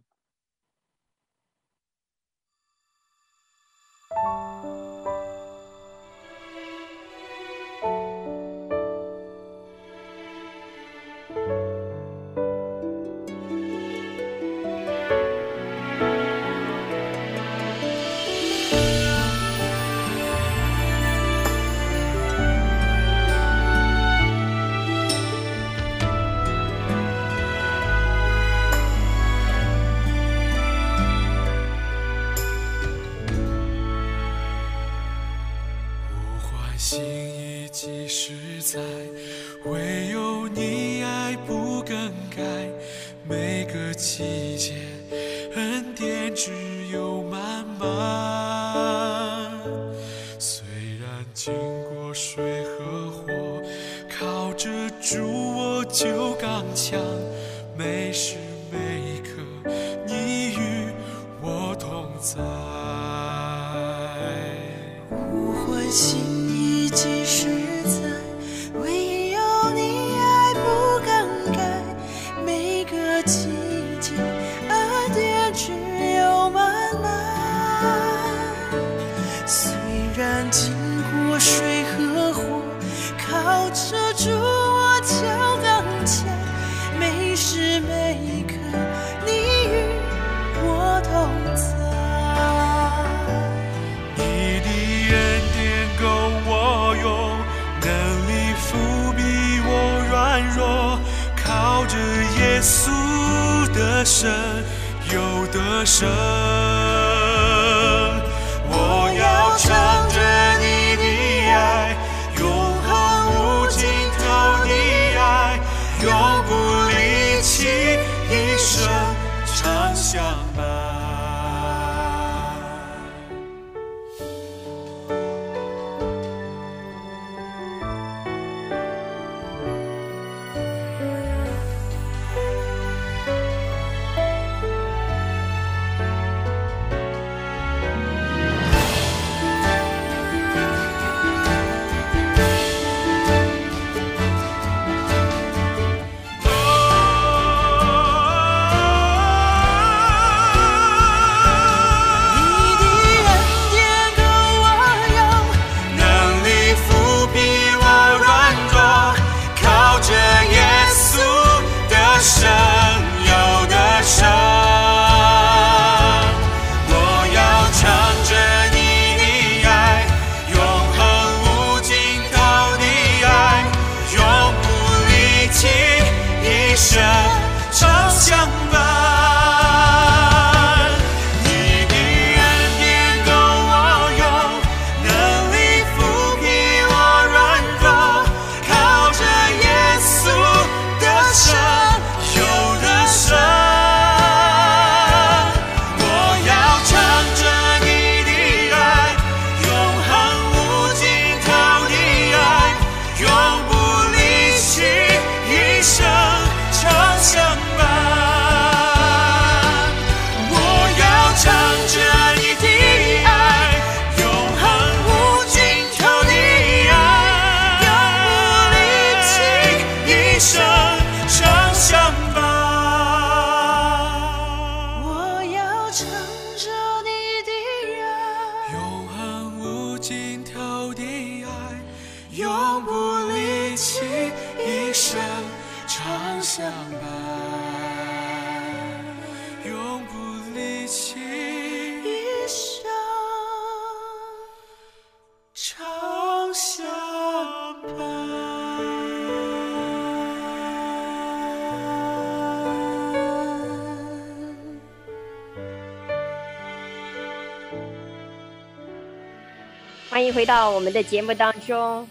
[260.39, 262.07] 回到我们的节目当中。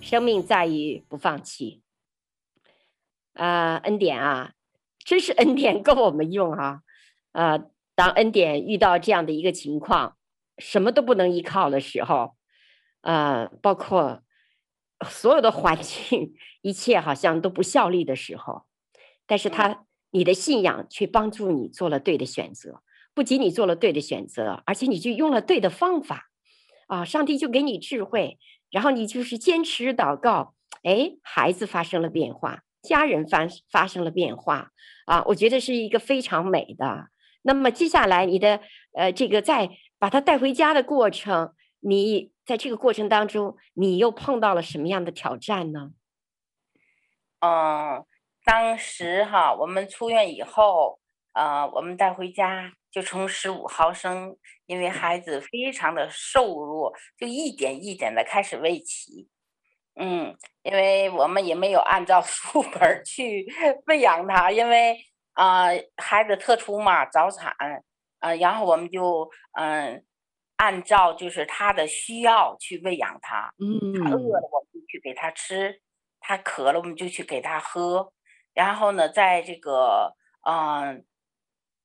[0.00, 1.82] 生命在于不放弃。
[3.34, 4.54] 啊，恩典啊，
[5.04, 6.80] 真是恩典够我们用啊！
[7.32, 7.60] 啊，
[7.94, 10.16] 当恩典遇到这样的一个情况，
[10.56, 12.34] 什么都不能依靠的时候，
[13.02, 14.22] 呃，包括
[15.06, 16.32] 所有的环境，
[16.62, 18.64] 一切好像都不效力的时候，
[19.26, 22.82] 但是他你的信仰却帮助你做了对的选择。
[23.12, 26.30] 不仅你做了对的选择，而且你就用了对的方法，
[26.86, 28.38] 啊，上帝就给你智慧，
[28.70, 34.70] 然后你就是坚持祷告，哎，孩子发生了变化，家人发发生了变化，
[35.06, 37.08] 啊，我觉得是一个非常美的。
[37.42, 38.60] 那么接下来你的
[38.94, 45.92] 呃这个在把他带回家的过程，你在这个过程当中，你又碰到了什么样的挑战呢？
[47.40, 48.04] 嗯，
[48.44, 50.98] 当时哈，我们出院以后，
[51.34, 54.34] 呃，我们带回家就从十五毫升，
[54.64, 59.28] 因为孩子非常的瘦弱，就一点一点的开始喂起。
[60.00, 63.44] 嗯，因为我们也没有按照 书本去
[63.84, 64.96] 喂养他，因为
[65.34, 67.54] 啊、呃，孩子特殊嘛，早产，
[68.20, 70.02] 呃，然后我们就嗯、呃，
[70.56, 73.52] 按照就是他的需要去喂养他。
[73.58, 75.82] 嗯，他饿了我们就去给他吃，
[76.18, 78.10] 他渴了我们就去给他喝。
[78.54, 80.16] 然后呢，在这个
[80.48, 80.56] 嗯。
[80.96, 81.02] 呃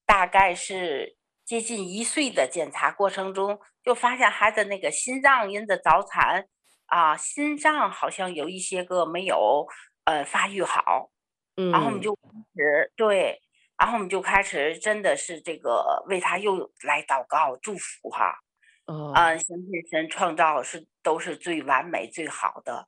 [0.05, 6.47] 大概是接近一岁的检查过程中，就发现孩子那个心脏因着早产
[6.85, 9.65] 啊，心脏好像有一些个没有
[10.05, 11.09] 呃发育好，
[11.55, 12.21] 然后我们就开
[12.55, 13.41] 始对，
[13.77, 18.39] 然后我们就开始真的是这个为他又来祷告祝福哈，
[18.85, 22.87] 嗯，相信神创造是都是最完美最好的，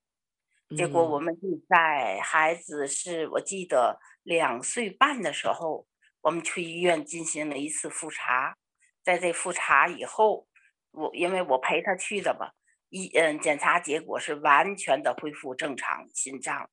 [0.75, 5.85] 结果我们就在孩子是我记得两岁半的时候。
[6.23, 8.55] 我们去医院进行了一次复查，
[9.03, 10.47] 在这复查以后，
[10.91, 12.51] 我因为我陪他去的嘛，
[12.87, 16.69] 一嗯检查结果是完全的恢复正常心脏，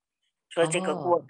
[0.48, 1.28] 说这个过程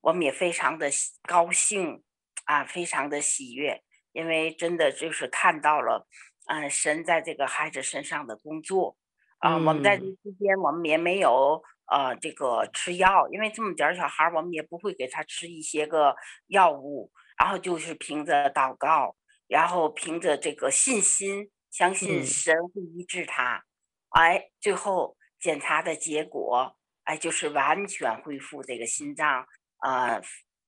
[0.00, 0.88] 我们也非常的
[1.28, 2.02] 高兴
[2.46, 3.82] 啊，非常的喜悦，
[4.12, 6.08] 因为真的就是看到了，
[6.46, 8.96] 嗯神在这个孩子身上的工作
[9.38, 16.16] 啊，我们在这期间我们也没有呃这个吃药，因为这么点儿小孩我们也不会给他吃一些个
[16.46, 17.12] 药物。
[17.36, 19.16] 然后就是凭着祷告，
[19.48, 23.64] 然后凭着这个信心，相信神会医治他。
[24.10, 29.46] 嗯、哎，最后检查的结果，哎，就是完全恢复这个心脏，
[29.82, 30.22] 呃，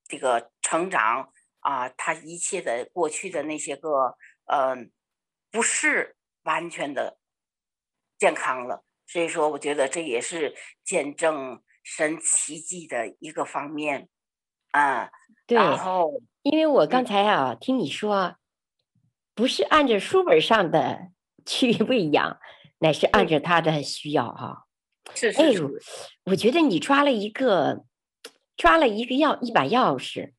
[0.09, 4.87] 这个成长啊、呃，他一切的过去的那些个，嗯、呃，
[5.53, 7.19] 不是完全的
[8.19, 8.85] 健康了。
[9.07, 14.09] 所以说，我觉得这也是见证神奇迹的一个方面，
[14.73, 15.11] 啊、
[15.47, 16.21] 然后。
[16.47, 18.37] 因为我刚才啊、嗯、听你说，
[19.35, 21.09] 不是按照书本上的
[21.45, 22.39] 去喂养，
[22.79, 24.59] 乃是按照他的需要啊。
[25.13, 25.65] 是是是。
[25.65, 25.69] 哎，
[26.27, 27.85] 我觉得你抓了一个，
[28.57, 30.35] 抓了一个钥一把钥匙。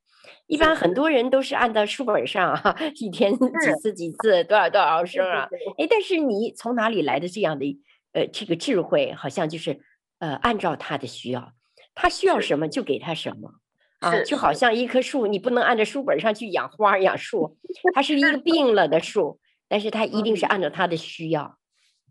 [0.45, 5.49] 一般很多人都是按照书本上啊，一天几次几次多少多少毫升啊。
[5.77, 7.77] 哎，但是你从哪里来的这样的
[8.13, 9.11] 呃这个智慧？
[9.11, 9.81] 好像就是
[10.19, 11.51] 呃按照他的需要，
[11.93, 13.55] 他需要什么就给他什么。
[13.99, 17.57] 啊，就好像一棵树，你不能按照书本上去养花养树，
[17.93, 21.57] 它是一个病了的树，但是它一定是按照它的需要。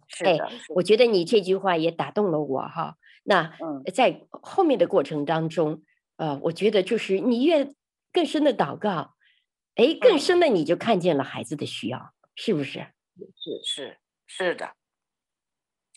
[0.08, 0.38] 是哎，
[0.70, 2.96] 我觉得你这句话也打动了我哈。
[3.24, 3.52] 那
[3.92, 5.82] 在后面的过程当中，
[6.16, 7.72] 呃，我觉得就是你越
[8.12, 9.14] 更深的祷告，
[9.74, 12.86] 哎，更深的你就看见了孩子的需要，是不是？
[13.16, 14.74] 是是是的，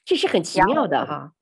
[0.06, 1.34] 这是很奇妙的哈，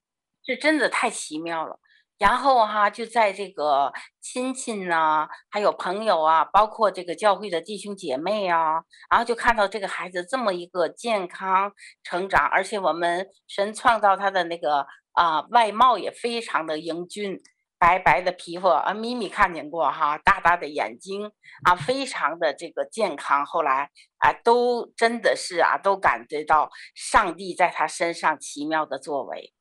[0.43, 1.79] 这真的太奇妙了。
[2.17, 11.71] 然后哈，就在这个亲戚呐，还有朋友啊，包括这个教会的弟兄姐妹啊，然后就看到这个孩子这么一个健康
[12.03, 17.39] 成长，而且我们神创造他的那个啊外貌也非常的英俊，
[17.77, 21.31] 白白的皮肤啊，咪咪看见过哈，大大的眼睛
[21.65, 23.45] 啊，非常的这个健康。
[23.45, 29.53] 后来啊，都真的是啊，都感觉到上帝在他身上奇妙的作为。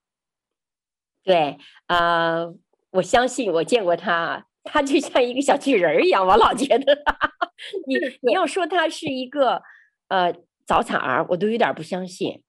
[1.27, 2.55] 对啊、呃，
[2.93, 6.25] 我相信我见过他，他就像一个小巨人一样。
[6.25, 6.99] 我老觉得
[7.89, 9.61] 你你要说他是一个
[10.07, 10.33] 呃
[10.65, 12.43] 早产儿，我都有点不相信。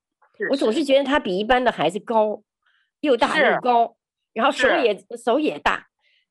[0.51, 2.43] 我总是觉得他比一般的孩子高，
[2.99, 3.97] 又大又高，
[4.33, 5.87] 然后手也手也大，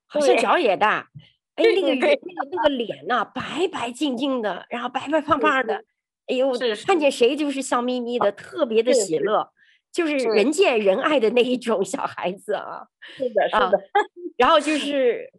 [0.07, 1.09] 好像脚也大。
[1.57, 2.19] 哎，那个那个
[2.53, 5.83] 那个脸呐、啊，白白净净的，然后白白胖胖的。
[6.29, 6.53] 哎呦，
[6.87, 9.51] 看见谁就是笑眯眯的，特别的喜乐。
[9.97, 12.87] 就是人见人爱的那一种小孩子啊，
[13.17, 13.83] 是的，是的。
[14.37, 15.33] 然后就是，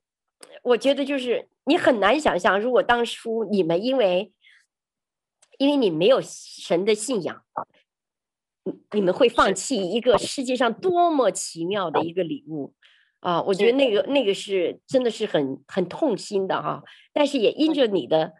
[0.63, 4.33] 我觉得就是你很难想象，如果当初你们因为，
[5.59, 7.43] 因为你没有神的信仰，
[8.93, 12.73] 你们会放弃一个世界上多么奇妙的一个礼物
[13.19, 13.39] 啊！
[13.43, 16.81] 我觉得那个那个是真的是很很痛心的哈。
[17.13, 18.33] 但是也因着你的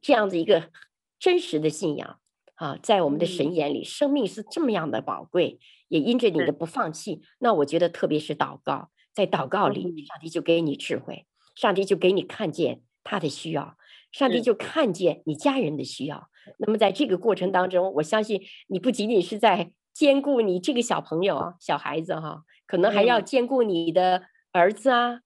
[0.00, 0.70] 这样子一个
[1.18, 2.19] 真实的信仰
[2.60, 5.58] 啊，在我们的神眼里，生命是这么样的宝贵，
[5.88, 13.78] 也因着你的不放弃，那我觉得特别是祷告，在祷告里，上帝就给你智慧，上帝就给你看见他的需要，
[14.12, 16.28] 上帝就看见你家人的需要。
[16.58, 25.20] 那么在这个过程当中，我相信你不仅仅是在兼顾你这个小朋友啊，小孩子哈，可能还要兼顾你的儿子啊、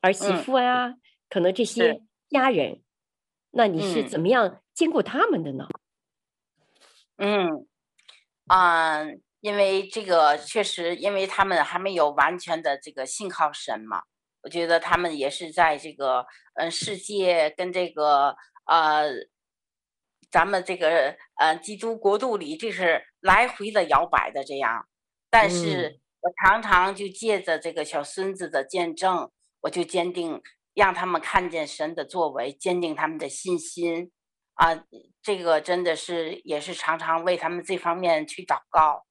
[0.00, 0.94] 儿媳妇啊，
[1.30, 2.80] 可能这些家人，
[3.52, 5.68] 那你是怎么样兼顾他们的呢？
[5.68, 5.85] 嗯，
[7.18, 7.66] 嗯，
[9.40, 14.02] 因为这个确实，因为他们还没有完全的这个信靠神嘛，
[14.42, 18.36] 我觉得他们也是在这个嗯世界跟这个
[18.66, 19.06] 呃
[20.30, 24.86] 咱们这个呃基督国度里，这是来回的摇摆的这样。
[25.30, 29.30] 但是我常常就借着这个小孙子的见证，
[29.62, 30.42] 我就坚定
[30.74, 34.12] 让他们看见神的作为，坚定他们的信心。
[34.56, 34.84] 啊，
[35.22, 39.04] 这个真的是也是常常为他们这方面去祷告，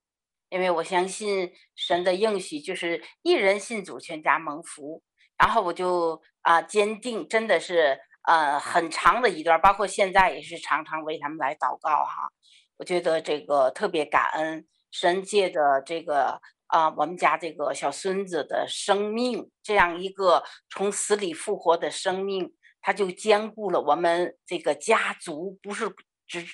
[0.49, 5.03] 因为我相信神的应许就是一人信主，全家蒙福。
[5.37, 12.29] 然后我就啊坚定，真的是呃很长的一段，包括现在也是常常为他们来祷告哈。
[12.77, 22.53] 我觉得这个特别感恩神借着这个啊我们家这个小孙子的生命，这样一个从死里复活的生命。
[22.85, 25.91] 他就兼顾了我们这个家族，不是
[26.27, 26.45] 只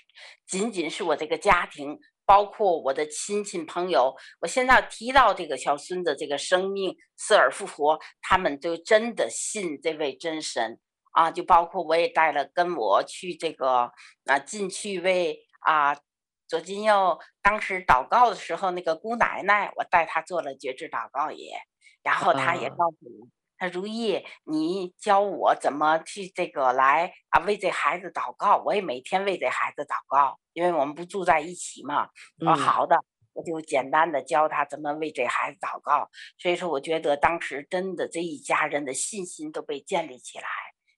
[0.47, 4.15] 仅仅是我这个家庭，包括我的亲戚朋友。
[4.39, 10.79] 我现在提到这个小孙子这个生命死而复活，他们就真的信这位真神
[11.11, 11.29] 啊！
[11.29, 13.91] 就包括我也带了跟我去这个
[14.25, 15.99] 啊进去为啊
[16.47, 21.59] 左金佑当时祷告的时候，那个姑奶奶，我带她做了决志祷告也，
[22.01, 23.27] 然后她也告诉我。
[23.61, 32.09] 他如意，你教我怎么去这个来啊为这孩子祷告，我也每天为这孩子祷告，因为我们不住在一起嘛。
[32.39, 32.97] 说，好的，
[33.33, 36.09] 我就简单的教他怎么为这孩子祷告。
[36.39, 40.47] 所以说，我觉得当时真的这一家人的信心都被建立起来，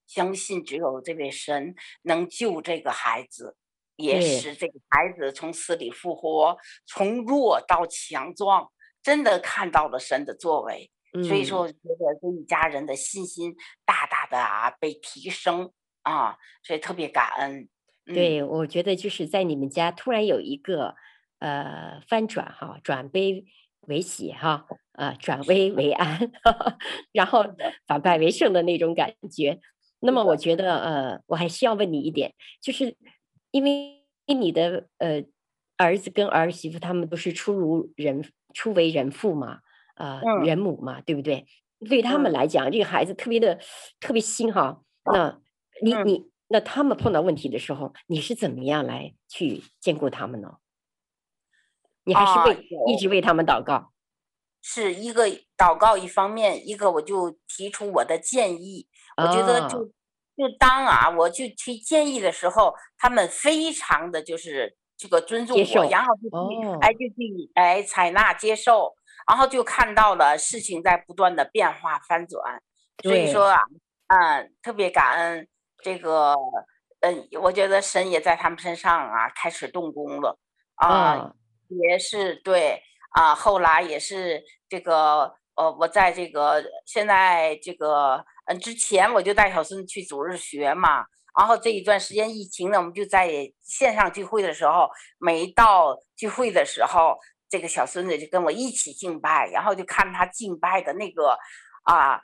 [0.07, 3.57] 相信只有这位神能救这个孩子，
[3.97, 6.57] 也使这个孩子从死里复活，
[6.87, 10.89] 从弱到强壮，真的看到了神的作为。
[11.21, 13.55] 所以说，我觉得这一家人的信心
[13.85, 17.69] 大大的啊被提升啊，所以特别感恩。
[18.05, 20.95] 对，我觉得就是在你们家突然有一个
[21.39, 23.45] 呃翻转哈，转悲
[23.81, 26.31] 为喜哈，呃转危为安，
[27.13, 27.45] 然后
[27.85, 29.59] 反败为胜的那种感觉。
[29.99, 32.97] 那么我觉得呃，我还需要问你一点，就是
[33.51, 35.23] 因为你的呃
[35.77, 39.59] 儿子跟儿媳妇他们都是初如人初为人父嘛。
[39.95, 41.45] 啊、呃，人母嘛，对不对？
[41.89, 43.59] 对他们来讲，这个孩子特别的
[43.99, 44.81] 特别新哈。
[45.11, 45.41] 那
[45.81, 50.59] 你你那他们碰到问题的时候，你是怎么样来去兼顾他们呢？
[52.05, 53.91] 你还是为、啊、一直为他们祷告？
[54.61, 55.27] 是一个
[55.57, 58.87] 祷告一方面，一个我就提出我的建议。
[59.17, 59.89] 我觉得就、哦、
[60.37, 68.95] 就当啊，我就提建议的时候，他们非常的就是这个尊重我，然后就去、哦、哎就去哎采纳接受。
[69.25, 72.61] 然后就看到了事情在不断的变化翻转，
[73.01, 73.61] 所以说啊，
[74.07, 75.47] 嗯，特别感恩
[75.81, 76.35] 这个，
[76.99, 80.37] 嗯，我觉得神也在他们身上啊开始动工了。
[80.75, 81.35] 啊，嗯、
[81.69, 91.05] 也是对啊，后来也是这个，呃，我在这个现在这个，嗯，之前我就带小孙子去主日学嘛，
[91.39, 93.29] 然后这一段时间疫情呢，我们就在
[93.61, 97.17] 线上聚会的时候，每一到聚会的时候。
[97.53, 101.37] 这个小孙子就跟我一起敬拜，然后就看他敬拜的那个，
[101.83, 102.19] 啊，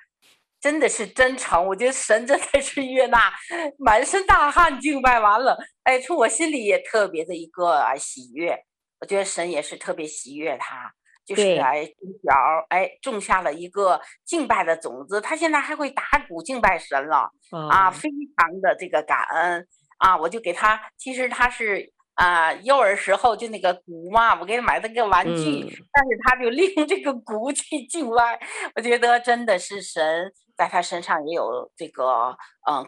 [0.59, 1.67] 真的是真诚。
[1.67, 3.31] 我觉得神真的 是悦纳，
[3.77, 8.57] 满身大汗敬拜完了，哎，从我心里也特别的一个啊喜悦。
[8.99, 10.91] 我觉得神也是特别喜悦他，
[11.23, 12.33] 就是来从小
[12.69, 15.21] 哎种下了一个敬拜的种子。
[15.21, 17.29] 他现在还会打鼓敬拜神了，
[17.69, 19.67] 啊，非常的这个感恩
[19.99, 20.17] 啊！
[20.17, 21.93] 我就给他，其实他是。
[22.19, 28.37] 啊，幼儿时候就那个鼓嘛，我给他买了个玩具，嗯，但是他就利用这个鼓去敬拜。
[28.75, 32.35] 我觉得真的是神在他身上也有这个
[32.69, 32.85] 嗯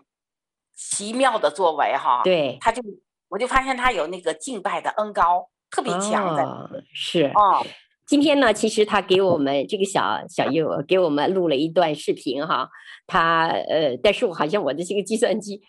[0.76, 2.22] 奇妙的作为哈。
[2.26, 2.82] 对，他就
[3.30, 6.44] 我就发现他有那个敬拜的恩高特别强的。
[6.44, 7.66] 哦，是哦，
[8.06, 12.68] 今天呢，其实他给我们这个小小幼给我们录了一段视频哈，
[13.08, 15.62] 他呃，但是我好像我的这个计算机。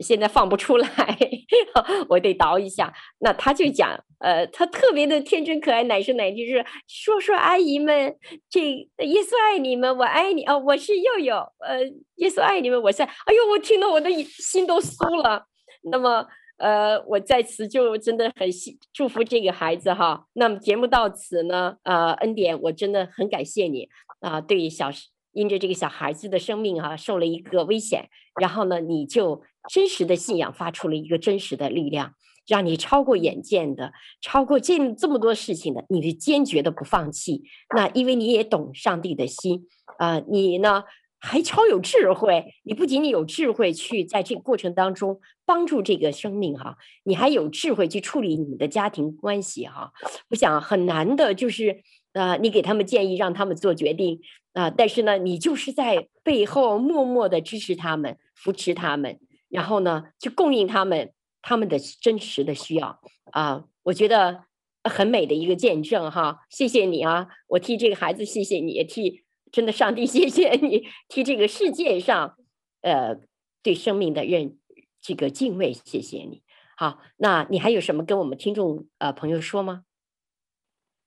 [0.00, 0.88] 现在放不出来，
[2.08, 2.92] 我得倒一下。
[3.18, 8.16] 那他就讲，呃，他特别的天真可爱，奶声奶气，是说说阿姨们，
[8.48, 11.84] 这耶稣爱你们，我爱你哦，我是佑佑，呃，
[12.16, 15.46] 耶稣爱你们，我是，哎呦，我听到我的心都酥了。
[15.90, 16.26] 那么，
[16.58, 18.48] 呃，我在此就真的很
[18.92, 20.26] 祝福这个孩子哈。
[20.34, 23.88] 那么节目到此呢，呃，恩典，我真的很感谢你
[24.20, 24.90] 啊、呃，对小
[25.32, 28.08] 因着这个小孩子的生命哈、受了一个危险，
[28.40, 32.14] 然后呢，你就真实的信仰发出了一个真实的力量，
[32.46, 37.42] 让你超过眼见的，超过这这么多事情的，你是坚决的不放弃。
[37.74, 39.66] 那因为你也懂上帝的心
[39.98, 40.84] 啊、呃，你呢？
[41.22, 49.92] 还超有智慧，你不仅仅有智慧去在这个过程当中帮助这个生命哈，你还有智慧去处理你们的家庭关系哈。
[50.30, 51.82] 我想很难的就是，
[52.14, 54.18] 呃，你给他们建议，让他们做决定
[54.54, 59.20] 啊，呃，但是呢，你就是在背后默默的支持他们，扶持他们，
[59.50, 62.98] 然后呢，去供应他们他们的真实的需要
[63.32, 63.64] 啊。
[63.82, 64.44] 我觉得
[64.84, 69.24] 很美的一个见证哈，谢谢你啊，我替这个孩子谢谢你，也替。
[69.52, 72.36] 真的，上帝， 谢谢你替这个世界上，
[72.82, 73.16] 呃，
[73.64, 74.56] 对生命的认
[75.00, 76.44] 这个敬畏，谢谢你。
[76.76, 79.82] 好，那你还有什么跟我们听众呃朋友说吗？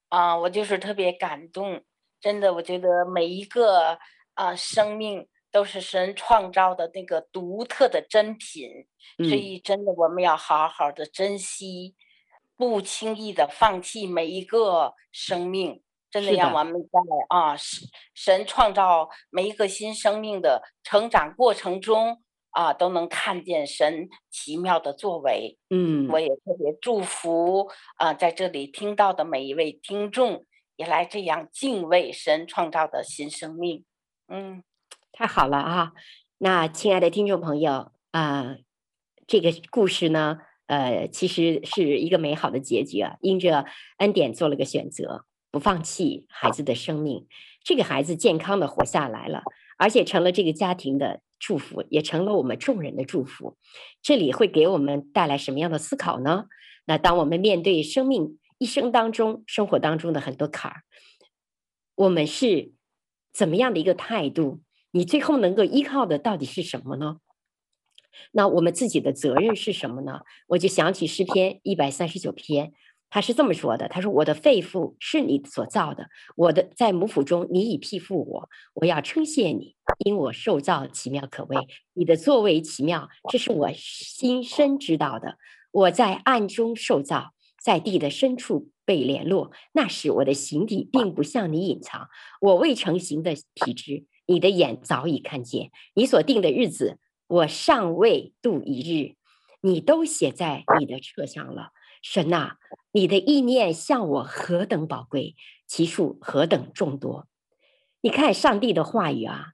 [0.10, 1.84] 啊，我就是特别感动，
[2.20, 3.98] 真的，我觉得每一个
[4.34, 8.88] 啊生命都是神创造的那个独特的珍品，
[9.20, 11.96] 嗯，所以真的我们要好好的珍惜，
[12.58, 15.82] 不轻易的放弃每一个生命。
[16.10, 17.00] 真的让我们在
[17.30, 25.58] 啊，神神创造每一个新生命的成长过程中啊，都能看见神奇妙的作为。
[25.72, 30.46] 嗯，我也特别祝福啊，在这里听到的每一位听众，
[30.76, 33.84] 也来这样敬畏神创造的新生命。
[34.28, 34.64] 嗯，
[35.14, 35.94] 太好了啊！
[36.40, 38.58] 那亲爱的听众朋友啊，
[39.28, 43.66] 这个故事呢，呃，其实是一个美好的结局啊，因着
[43.98, 45.26] 恩典做了个选择。
[45.52, 47.28] 不放弃孩子的生命，
[47.64, 49.44] 这个孩子健康的活下来了，
[49.78, 53.56] 而且成了这个家庭的祝福，也成了我们众人的祝福。
[54.02, 56.46] 这里会给我们带来什么样的思考呢？
[56.86, 60.82] 那当我们面对生命一生当中、生活当中的很多坎儿，
[61.94, 62.72] 我们是
[63.32, 64.62] 怎么样的一个态度？
[64.96, 67.18] 你最后能够依靠的到底是什么呢？
[68.32, 70.22] 那我们自己的责任是什么呢？
[70.50, 72.72] 我就想起诗篇一百三十九篇。
[73.10, 78.50] 他是这么说的：“他说，我的肺腑是你所造的，我的在母腹中，你已庇护我。
[78.74, 81.56] 我要称谢你，因我受造奇妙可畏，
[81.94, 85.38] 你的作为奇妙，这是我心深知道的。
[85.72, 87.34] 我在暗中受造，
[87.64, 89.52] 在地的深处被联络。
[89.74, 92.10] 那时我的形体并不向你隐藏，
[92.42, 95.72] 我未成形的体质，你的眼早已看见。
[95.94, 99.16] 你所定的日子，我尚未度一日，
[99.62, 101.72] 你都写在你的册上了。”
[102.04, 102.58] 神呐、啊，
[102.92, 107.30] 你的意念向我何等宝贵，其数何等众多！
[108.02, 109.54] 你看上帝的话语啊，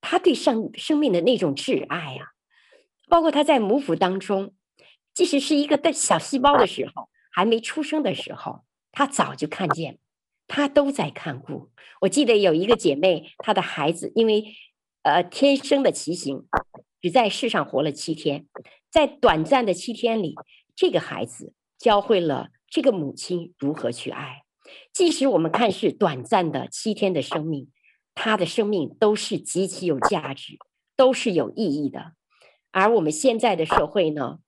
[0.00, 2.28] 他对生生命的那种挚爱啊，
[3.08, 4.54] 包括他在母腹当中，
[5.12, 8.60] 即使是一个的小细胞的时候，还没出生的时候，
[8.92, 9.98] 他早就看见，
[10.46, 11.70] 他都在看顾。
[12.02, 14.54] 我记得有一个姐妹，她的孩子因为
[15.02, 16.44] 呃天生的畸形，
[17.00, 18.46] 只在世上活了七天，
[18.90, 20.34] 在短暂的七天里，
[20.74, 21.54] 这个孩子。
[21.78, 24.44] 教会了这个母亲如何去爱，
[24.92, 27.72] 即使我们看是短暂的七天的生命，
[28.14, 30.58] 他的生命都是极其有价值，
[30.94, 32.12] 都是有意义的。
[32.70, 34.38] 而我们现在的社会呢，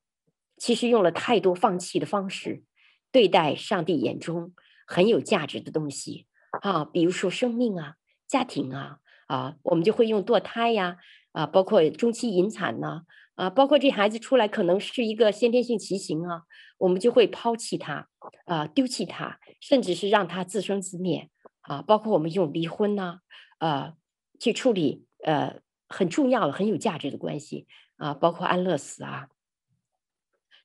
[0.57, 2.63] 其实用了太多放弃的方式
[3.11, 4.55] 对待上帝眼中
[4.87, 6.27] 很有价值的东西
[6.63, 7.95] 啊，比如说生命啊、
[8.27, 10.99] 家庭啊啊，我们就会用堕胎呀
[11.33, 13.03] 啊，包括中期引产呢。
[13.37, 16.43] 啊，包括这孩子出来可能是一个先天性畸形啊，
[16.79, 18.07] 我们就会抛弃他，
[18.45, 21.29] 啊，丢弃他，甚至是让他自生自灭
[21.63, 21.83] 啊。
[21.83, 23.19] 包括我们用离婚呐，
[23.59, 23.93] 呃，
[24.39, 25.57] 去处理呃
[25.89, 27.67] 很重要的、很有价值的关系
[27.97, 29.27] 啊，包括安乐死啊，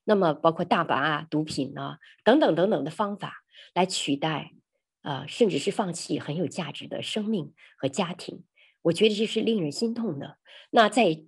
[0.04, 3.42] 那么包括大麻啊、毒品啊等等等等的方法
[3.74, 4.52] 来取代
[5.02, 8.44] 啊，甚至是放弃很有价值的生命和家庭，
[8.82, 10.36] 我觉得这是令人心痛的。
[10.70, 11.24] 那在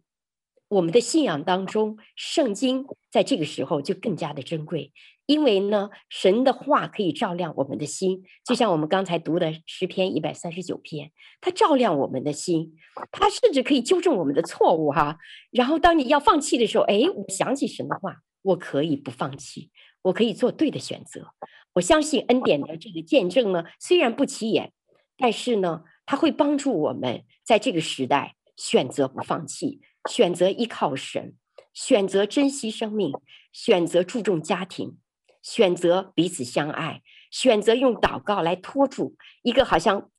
[0.69, 4.93] 我们的信仰当中，圣经在这个时候就更加的珍贵，
[5.27, 11.13] 因为呢，神的话可以照亮我们的心，就像我们刚才读的诗篇一百三十九篇，
[11.43, 12.75] 它照亮我们的心，
[13.11, 15.19] 它甚至可以纠正我们的错误哈。
[15.51, 19.71] 然后当你要放弃的时候，哎，我想起神的话，我可以不放弃，
[20.01, 21.35] 我可以做对的选择。
[21.75, 24.73] 我相信恩典的这个见证呢，虽然不起眼，
[25.17, 29.81] 但是呢，它会帮助我们在这个时代选择不放弃。
[30.11, 31.37] 选择依靠神，
[31.73, 33.13] 选择珍惜生命，
[33.53, 34.99] 选择注重家庭，
[35.41, 40.11] 选择彼此相爱，选择用祷告来托住一个好像，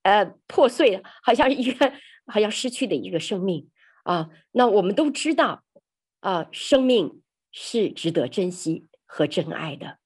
[0.00, 1.92] 呃，破碎，好像一个
[2.24, 3.68] 好像失去的一个生命
[4.04, 4.30] 啊。
[4.52, 5.62] 那我们都知道
[6.20, 7.20] 啊，生命
[7.52, 9.98] 是值得珍惜和珍爱的。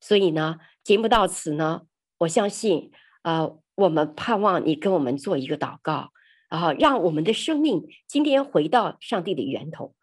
[0.00, 1.82] 所以呢，节目到此呢，
[2.18, 2.90] 我相信，
[3.22, 6.10] 呃，我们盼望你跟我们做一个祷告，
[6.48, 9.94] 然后让我们的生命今天回到上帝的源头，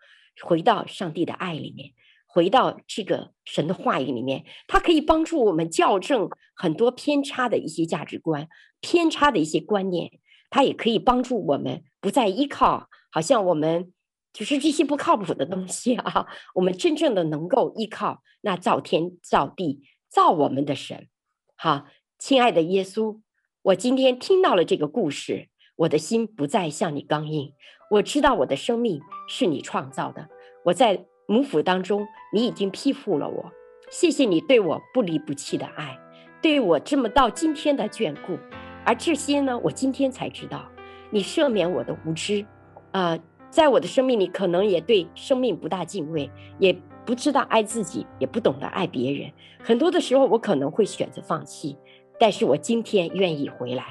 [0.42, 1.92] 回到上帝的爱里面，
[2.26, 8.50] 回到这个神的话语里面，它可以帮助我们校正很多偏差的一些价值观、
[8.82, 10.12] 偏差的一些观念，
[10.50, 13.93] 它也可以帮助我们不再依靠，好像我们。
[14.34, 16.26] 就是这些不靠谱的东西啊！
[16.56, 21.08] 我们真正的能够依靠那造天造地造我们的神。
[21.56, 21.86] 好，
[22.18, 23.22] 亲爱的耶稣，
[23.62, 27.54] 我今天听到了这个故事，我的心不再向你刚硬。
[27.92, 30.28] 我知道我的生命是你创造的，
[30.66, 33.52] 我在母腹当中，你已经披覆了我。
[33.92, 36.00] 谢谢你对我不离不弃的爱，
[36.42, 38.38] 对我这么到今天的眷顾。
[38.84, 40.68] 而这些呢，我今天才知道，
[41.12, 42.44] 你赦免我的无知，
[42.92, 43.18] 啊、
[43.54, 46.28] 在我的生命里，可能也对生命不大敬畏，
[46.58, 46.76] 也
[47.06, 49.32] 不知道爱自己，也不懂得爱别人。
[49.64, 51.78] 很多的时候，我可能会选择放弃。
[52.20, 53.86] 但是我今天愿意回来，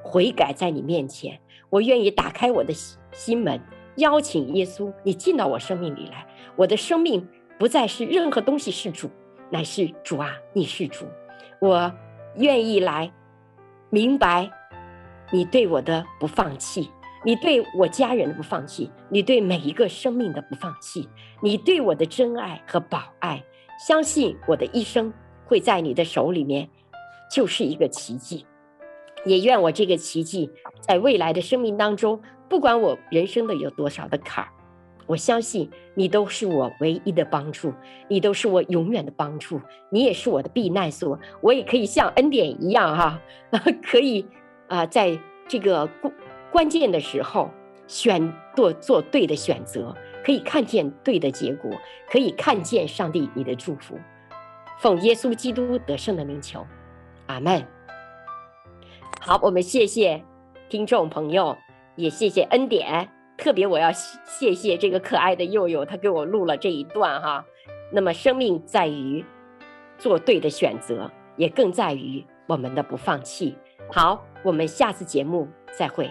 [0.00, 1.40] 悔改在你面前。
[1.70, 2.72] 我愿意打开我的
[3.10, 3.60] 心门，
[3.96, 6.24] 邀请耶稣，你进到我生命里来。
[6.54, 7.26] 我的生命
[7.58, 9.10] 不再是任何东西是主，
[9.50, 11.04] 乃是主啊，你是主。
[11.60, 11.92] 我
[12.36, 13.12] 愿意来
[13.90, 14.48] 明白
[15.32, 16.88] 你对我的不放弃。
[17.24, 21.08] 你对我家人的不放弃，你对每一个生命的不放弃，
[21.42, 23.44] 你对我的真爱和宝爱，
[23.86, 25.12] 相信我的一生
[25.44, 26.68] 会在你的手里面，
[27.30, 28.46] 就是一个奇迹。
[29.26, 30.50] 也愿我这个奇迹
[30.80, 34.50] 在未来的生命当中，不管我人生的有多少的坎儿，
[35.06, 37.70] 我相信你都是我唯一的帮助，
[38.08, 39.60] 你都是我永远的帮助，
[39.90, 43.20] 你也是我的避难所，我也可以像恩典一样哈，
[43.84, 44.24] 可以
[44.68, 46.10] 啊，在这个过
[46.52, 47.50] 关键的时候，
[47.86, 51.70] 选做做对的选择，可以看见对的结果，
[52.08, 53.98] 可以看见上帝你的祝福。
[54.78, 56.66] 奉耶稣基督得胜的名求，
[57.26, 57.66] 阿门。
[59.20, 60.24] 好，我们谢谢
[60.68, 61.56] 听众朋友，
[61.96, 63.08] 也谢谢恩典。
[63.36, 67.44] 特别我要谢谢这个可爱的佑佑，他给我录了这一段哈。
[67.92, 69.24] 那么，生命在于
[69.98, 73.56] 做对的选择，也更在于我们的不放弃。
[73.92, 76.10] 好，我们下次节目再会。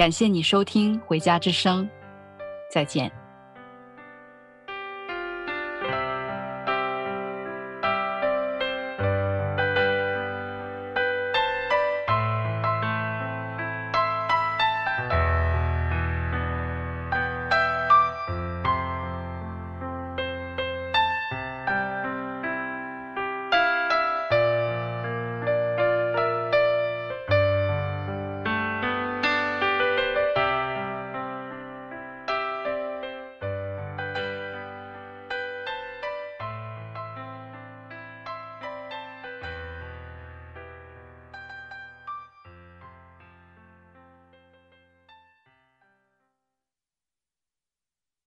[0.00, 1.84] 感谢你收听《回家之声》，
[2.72, 3.19] 再见。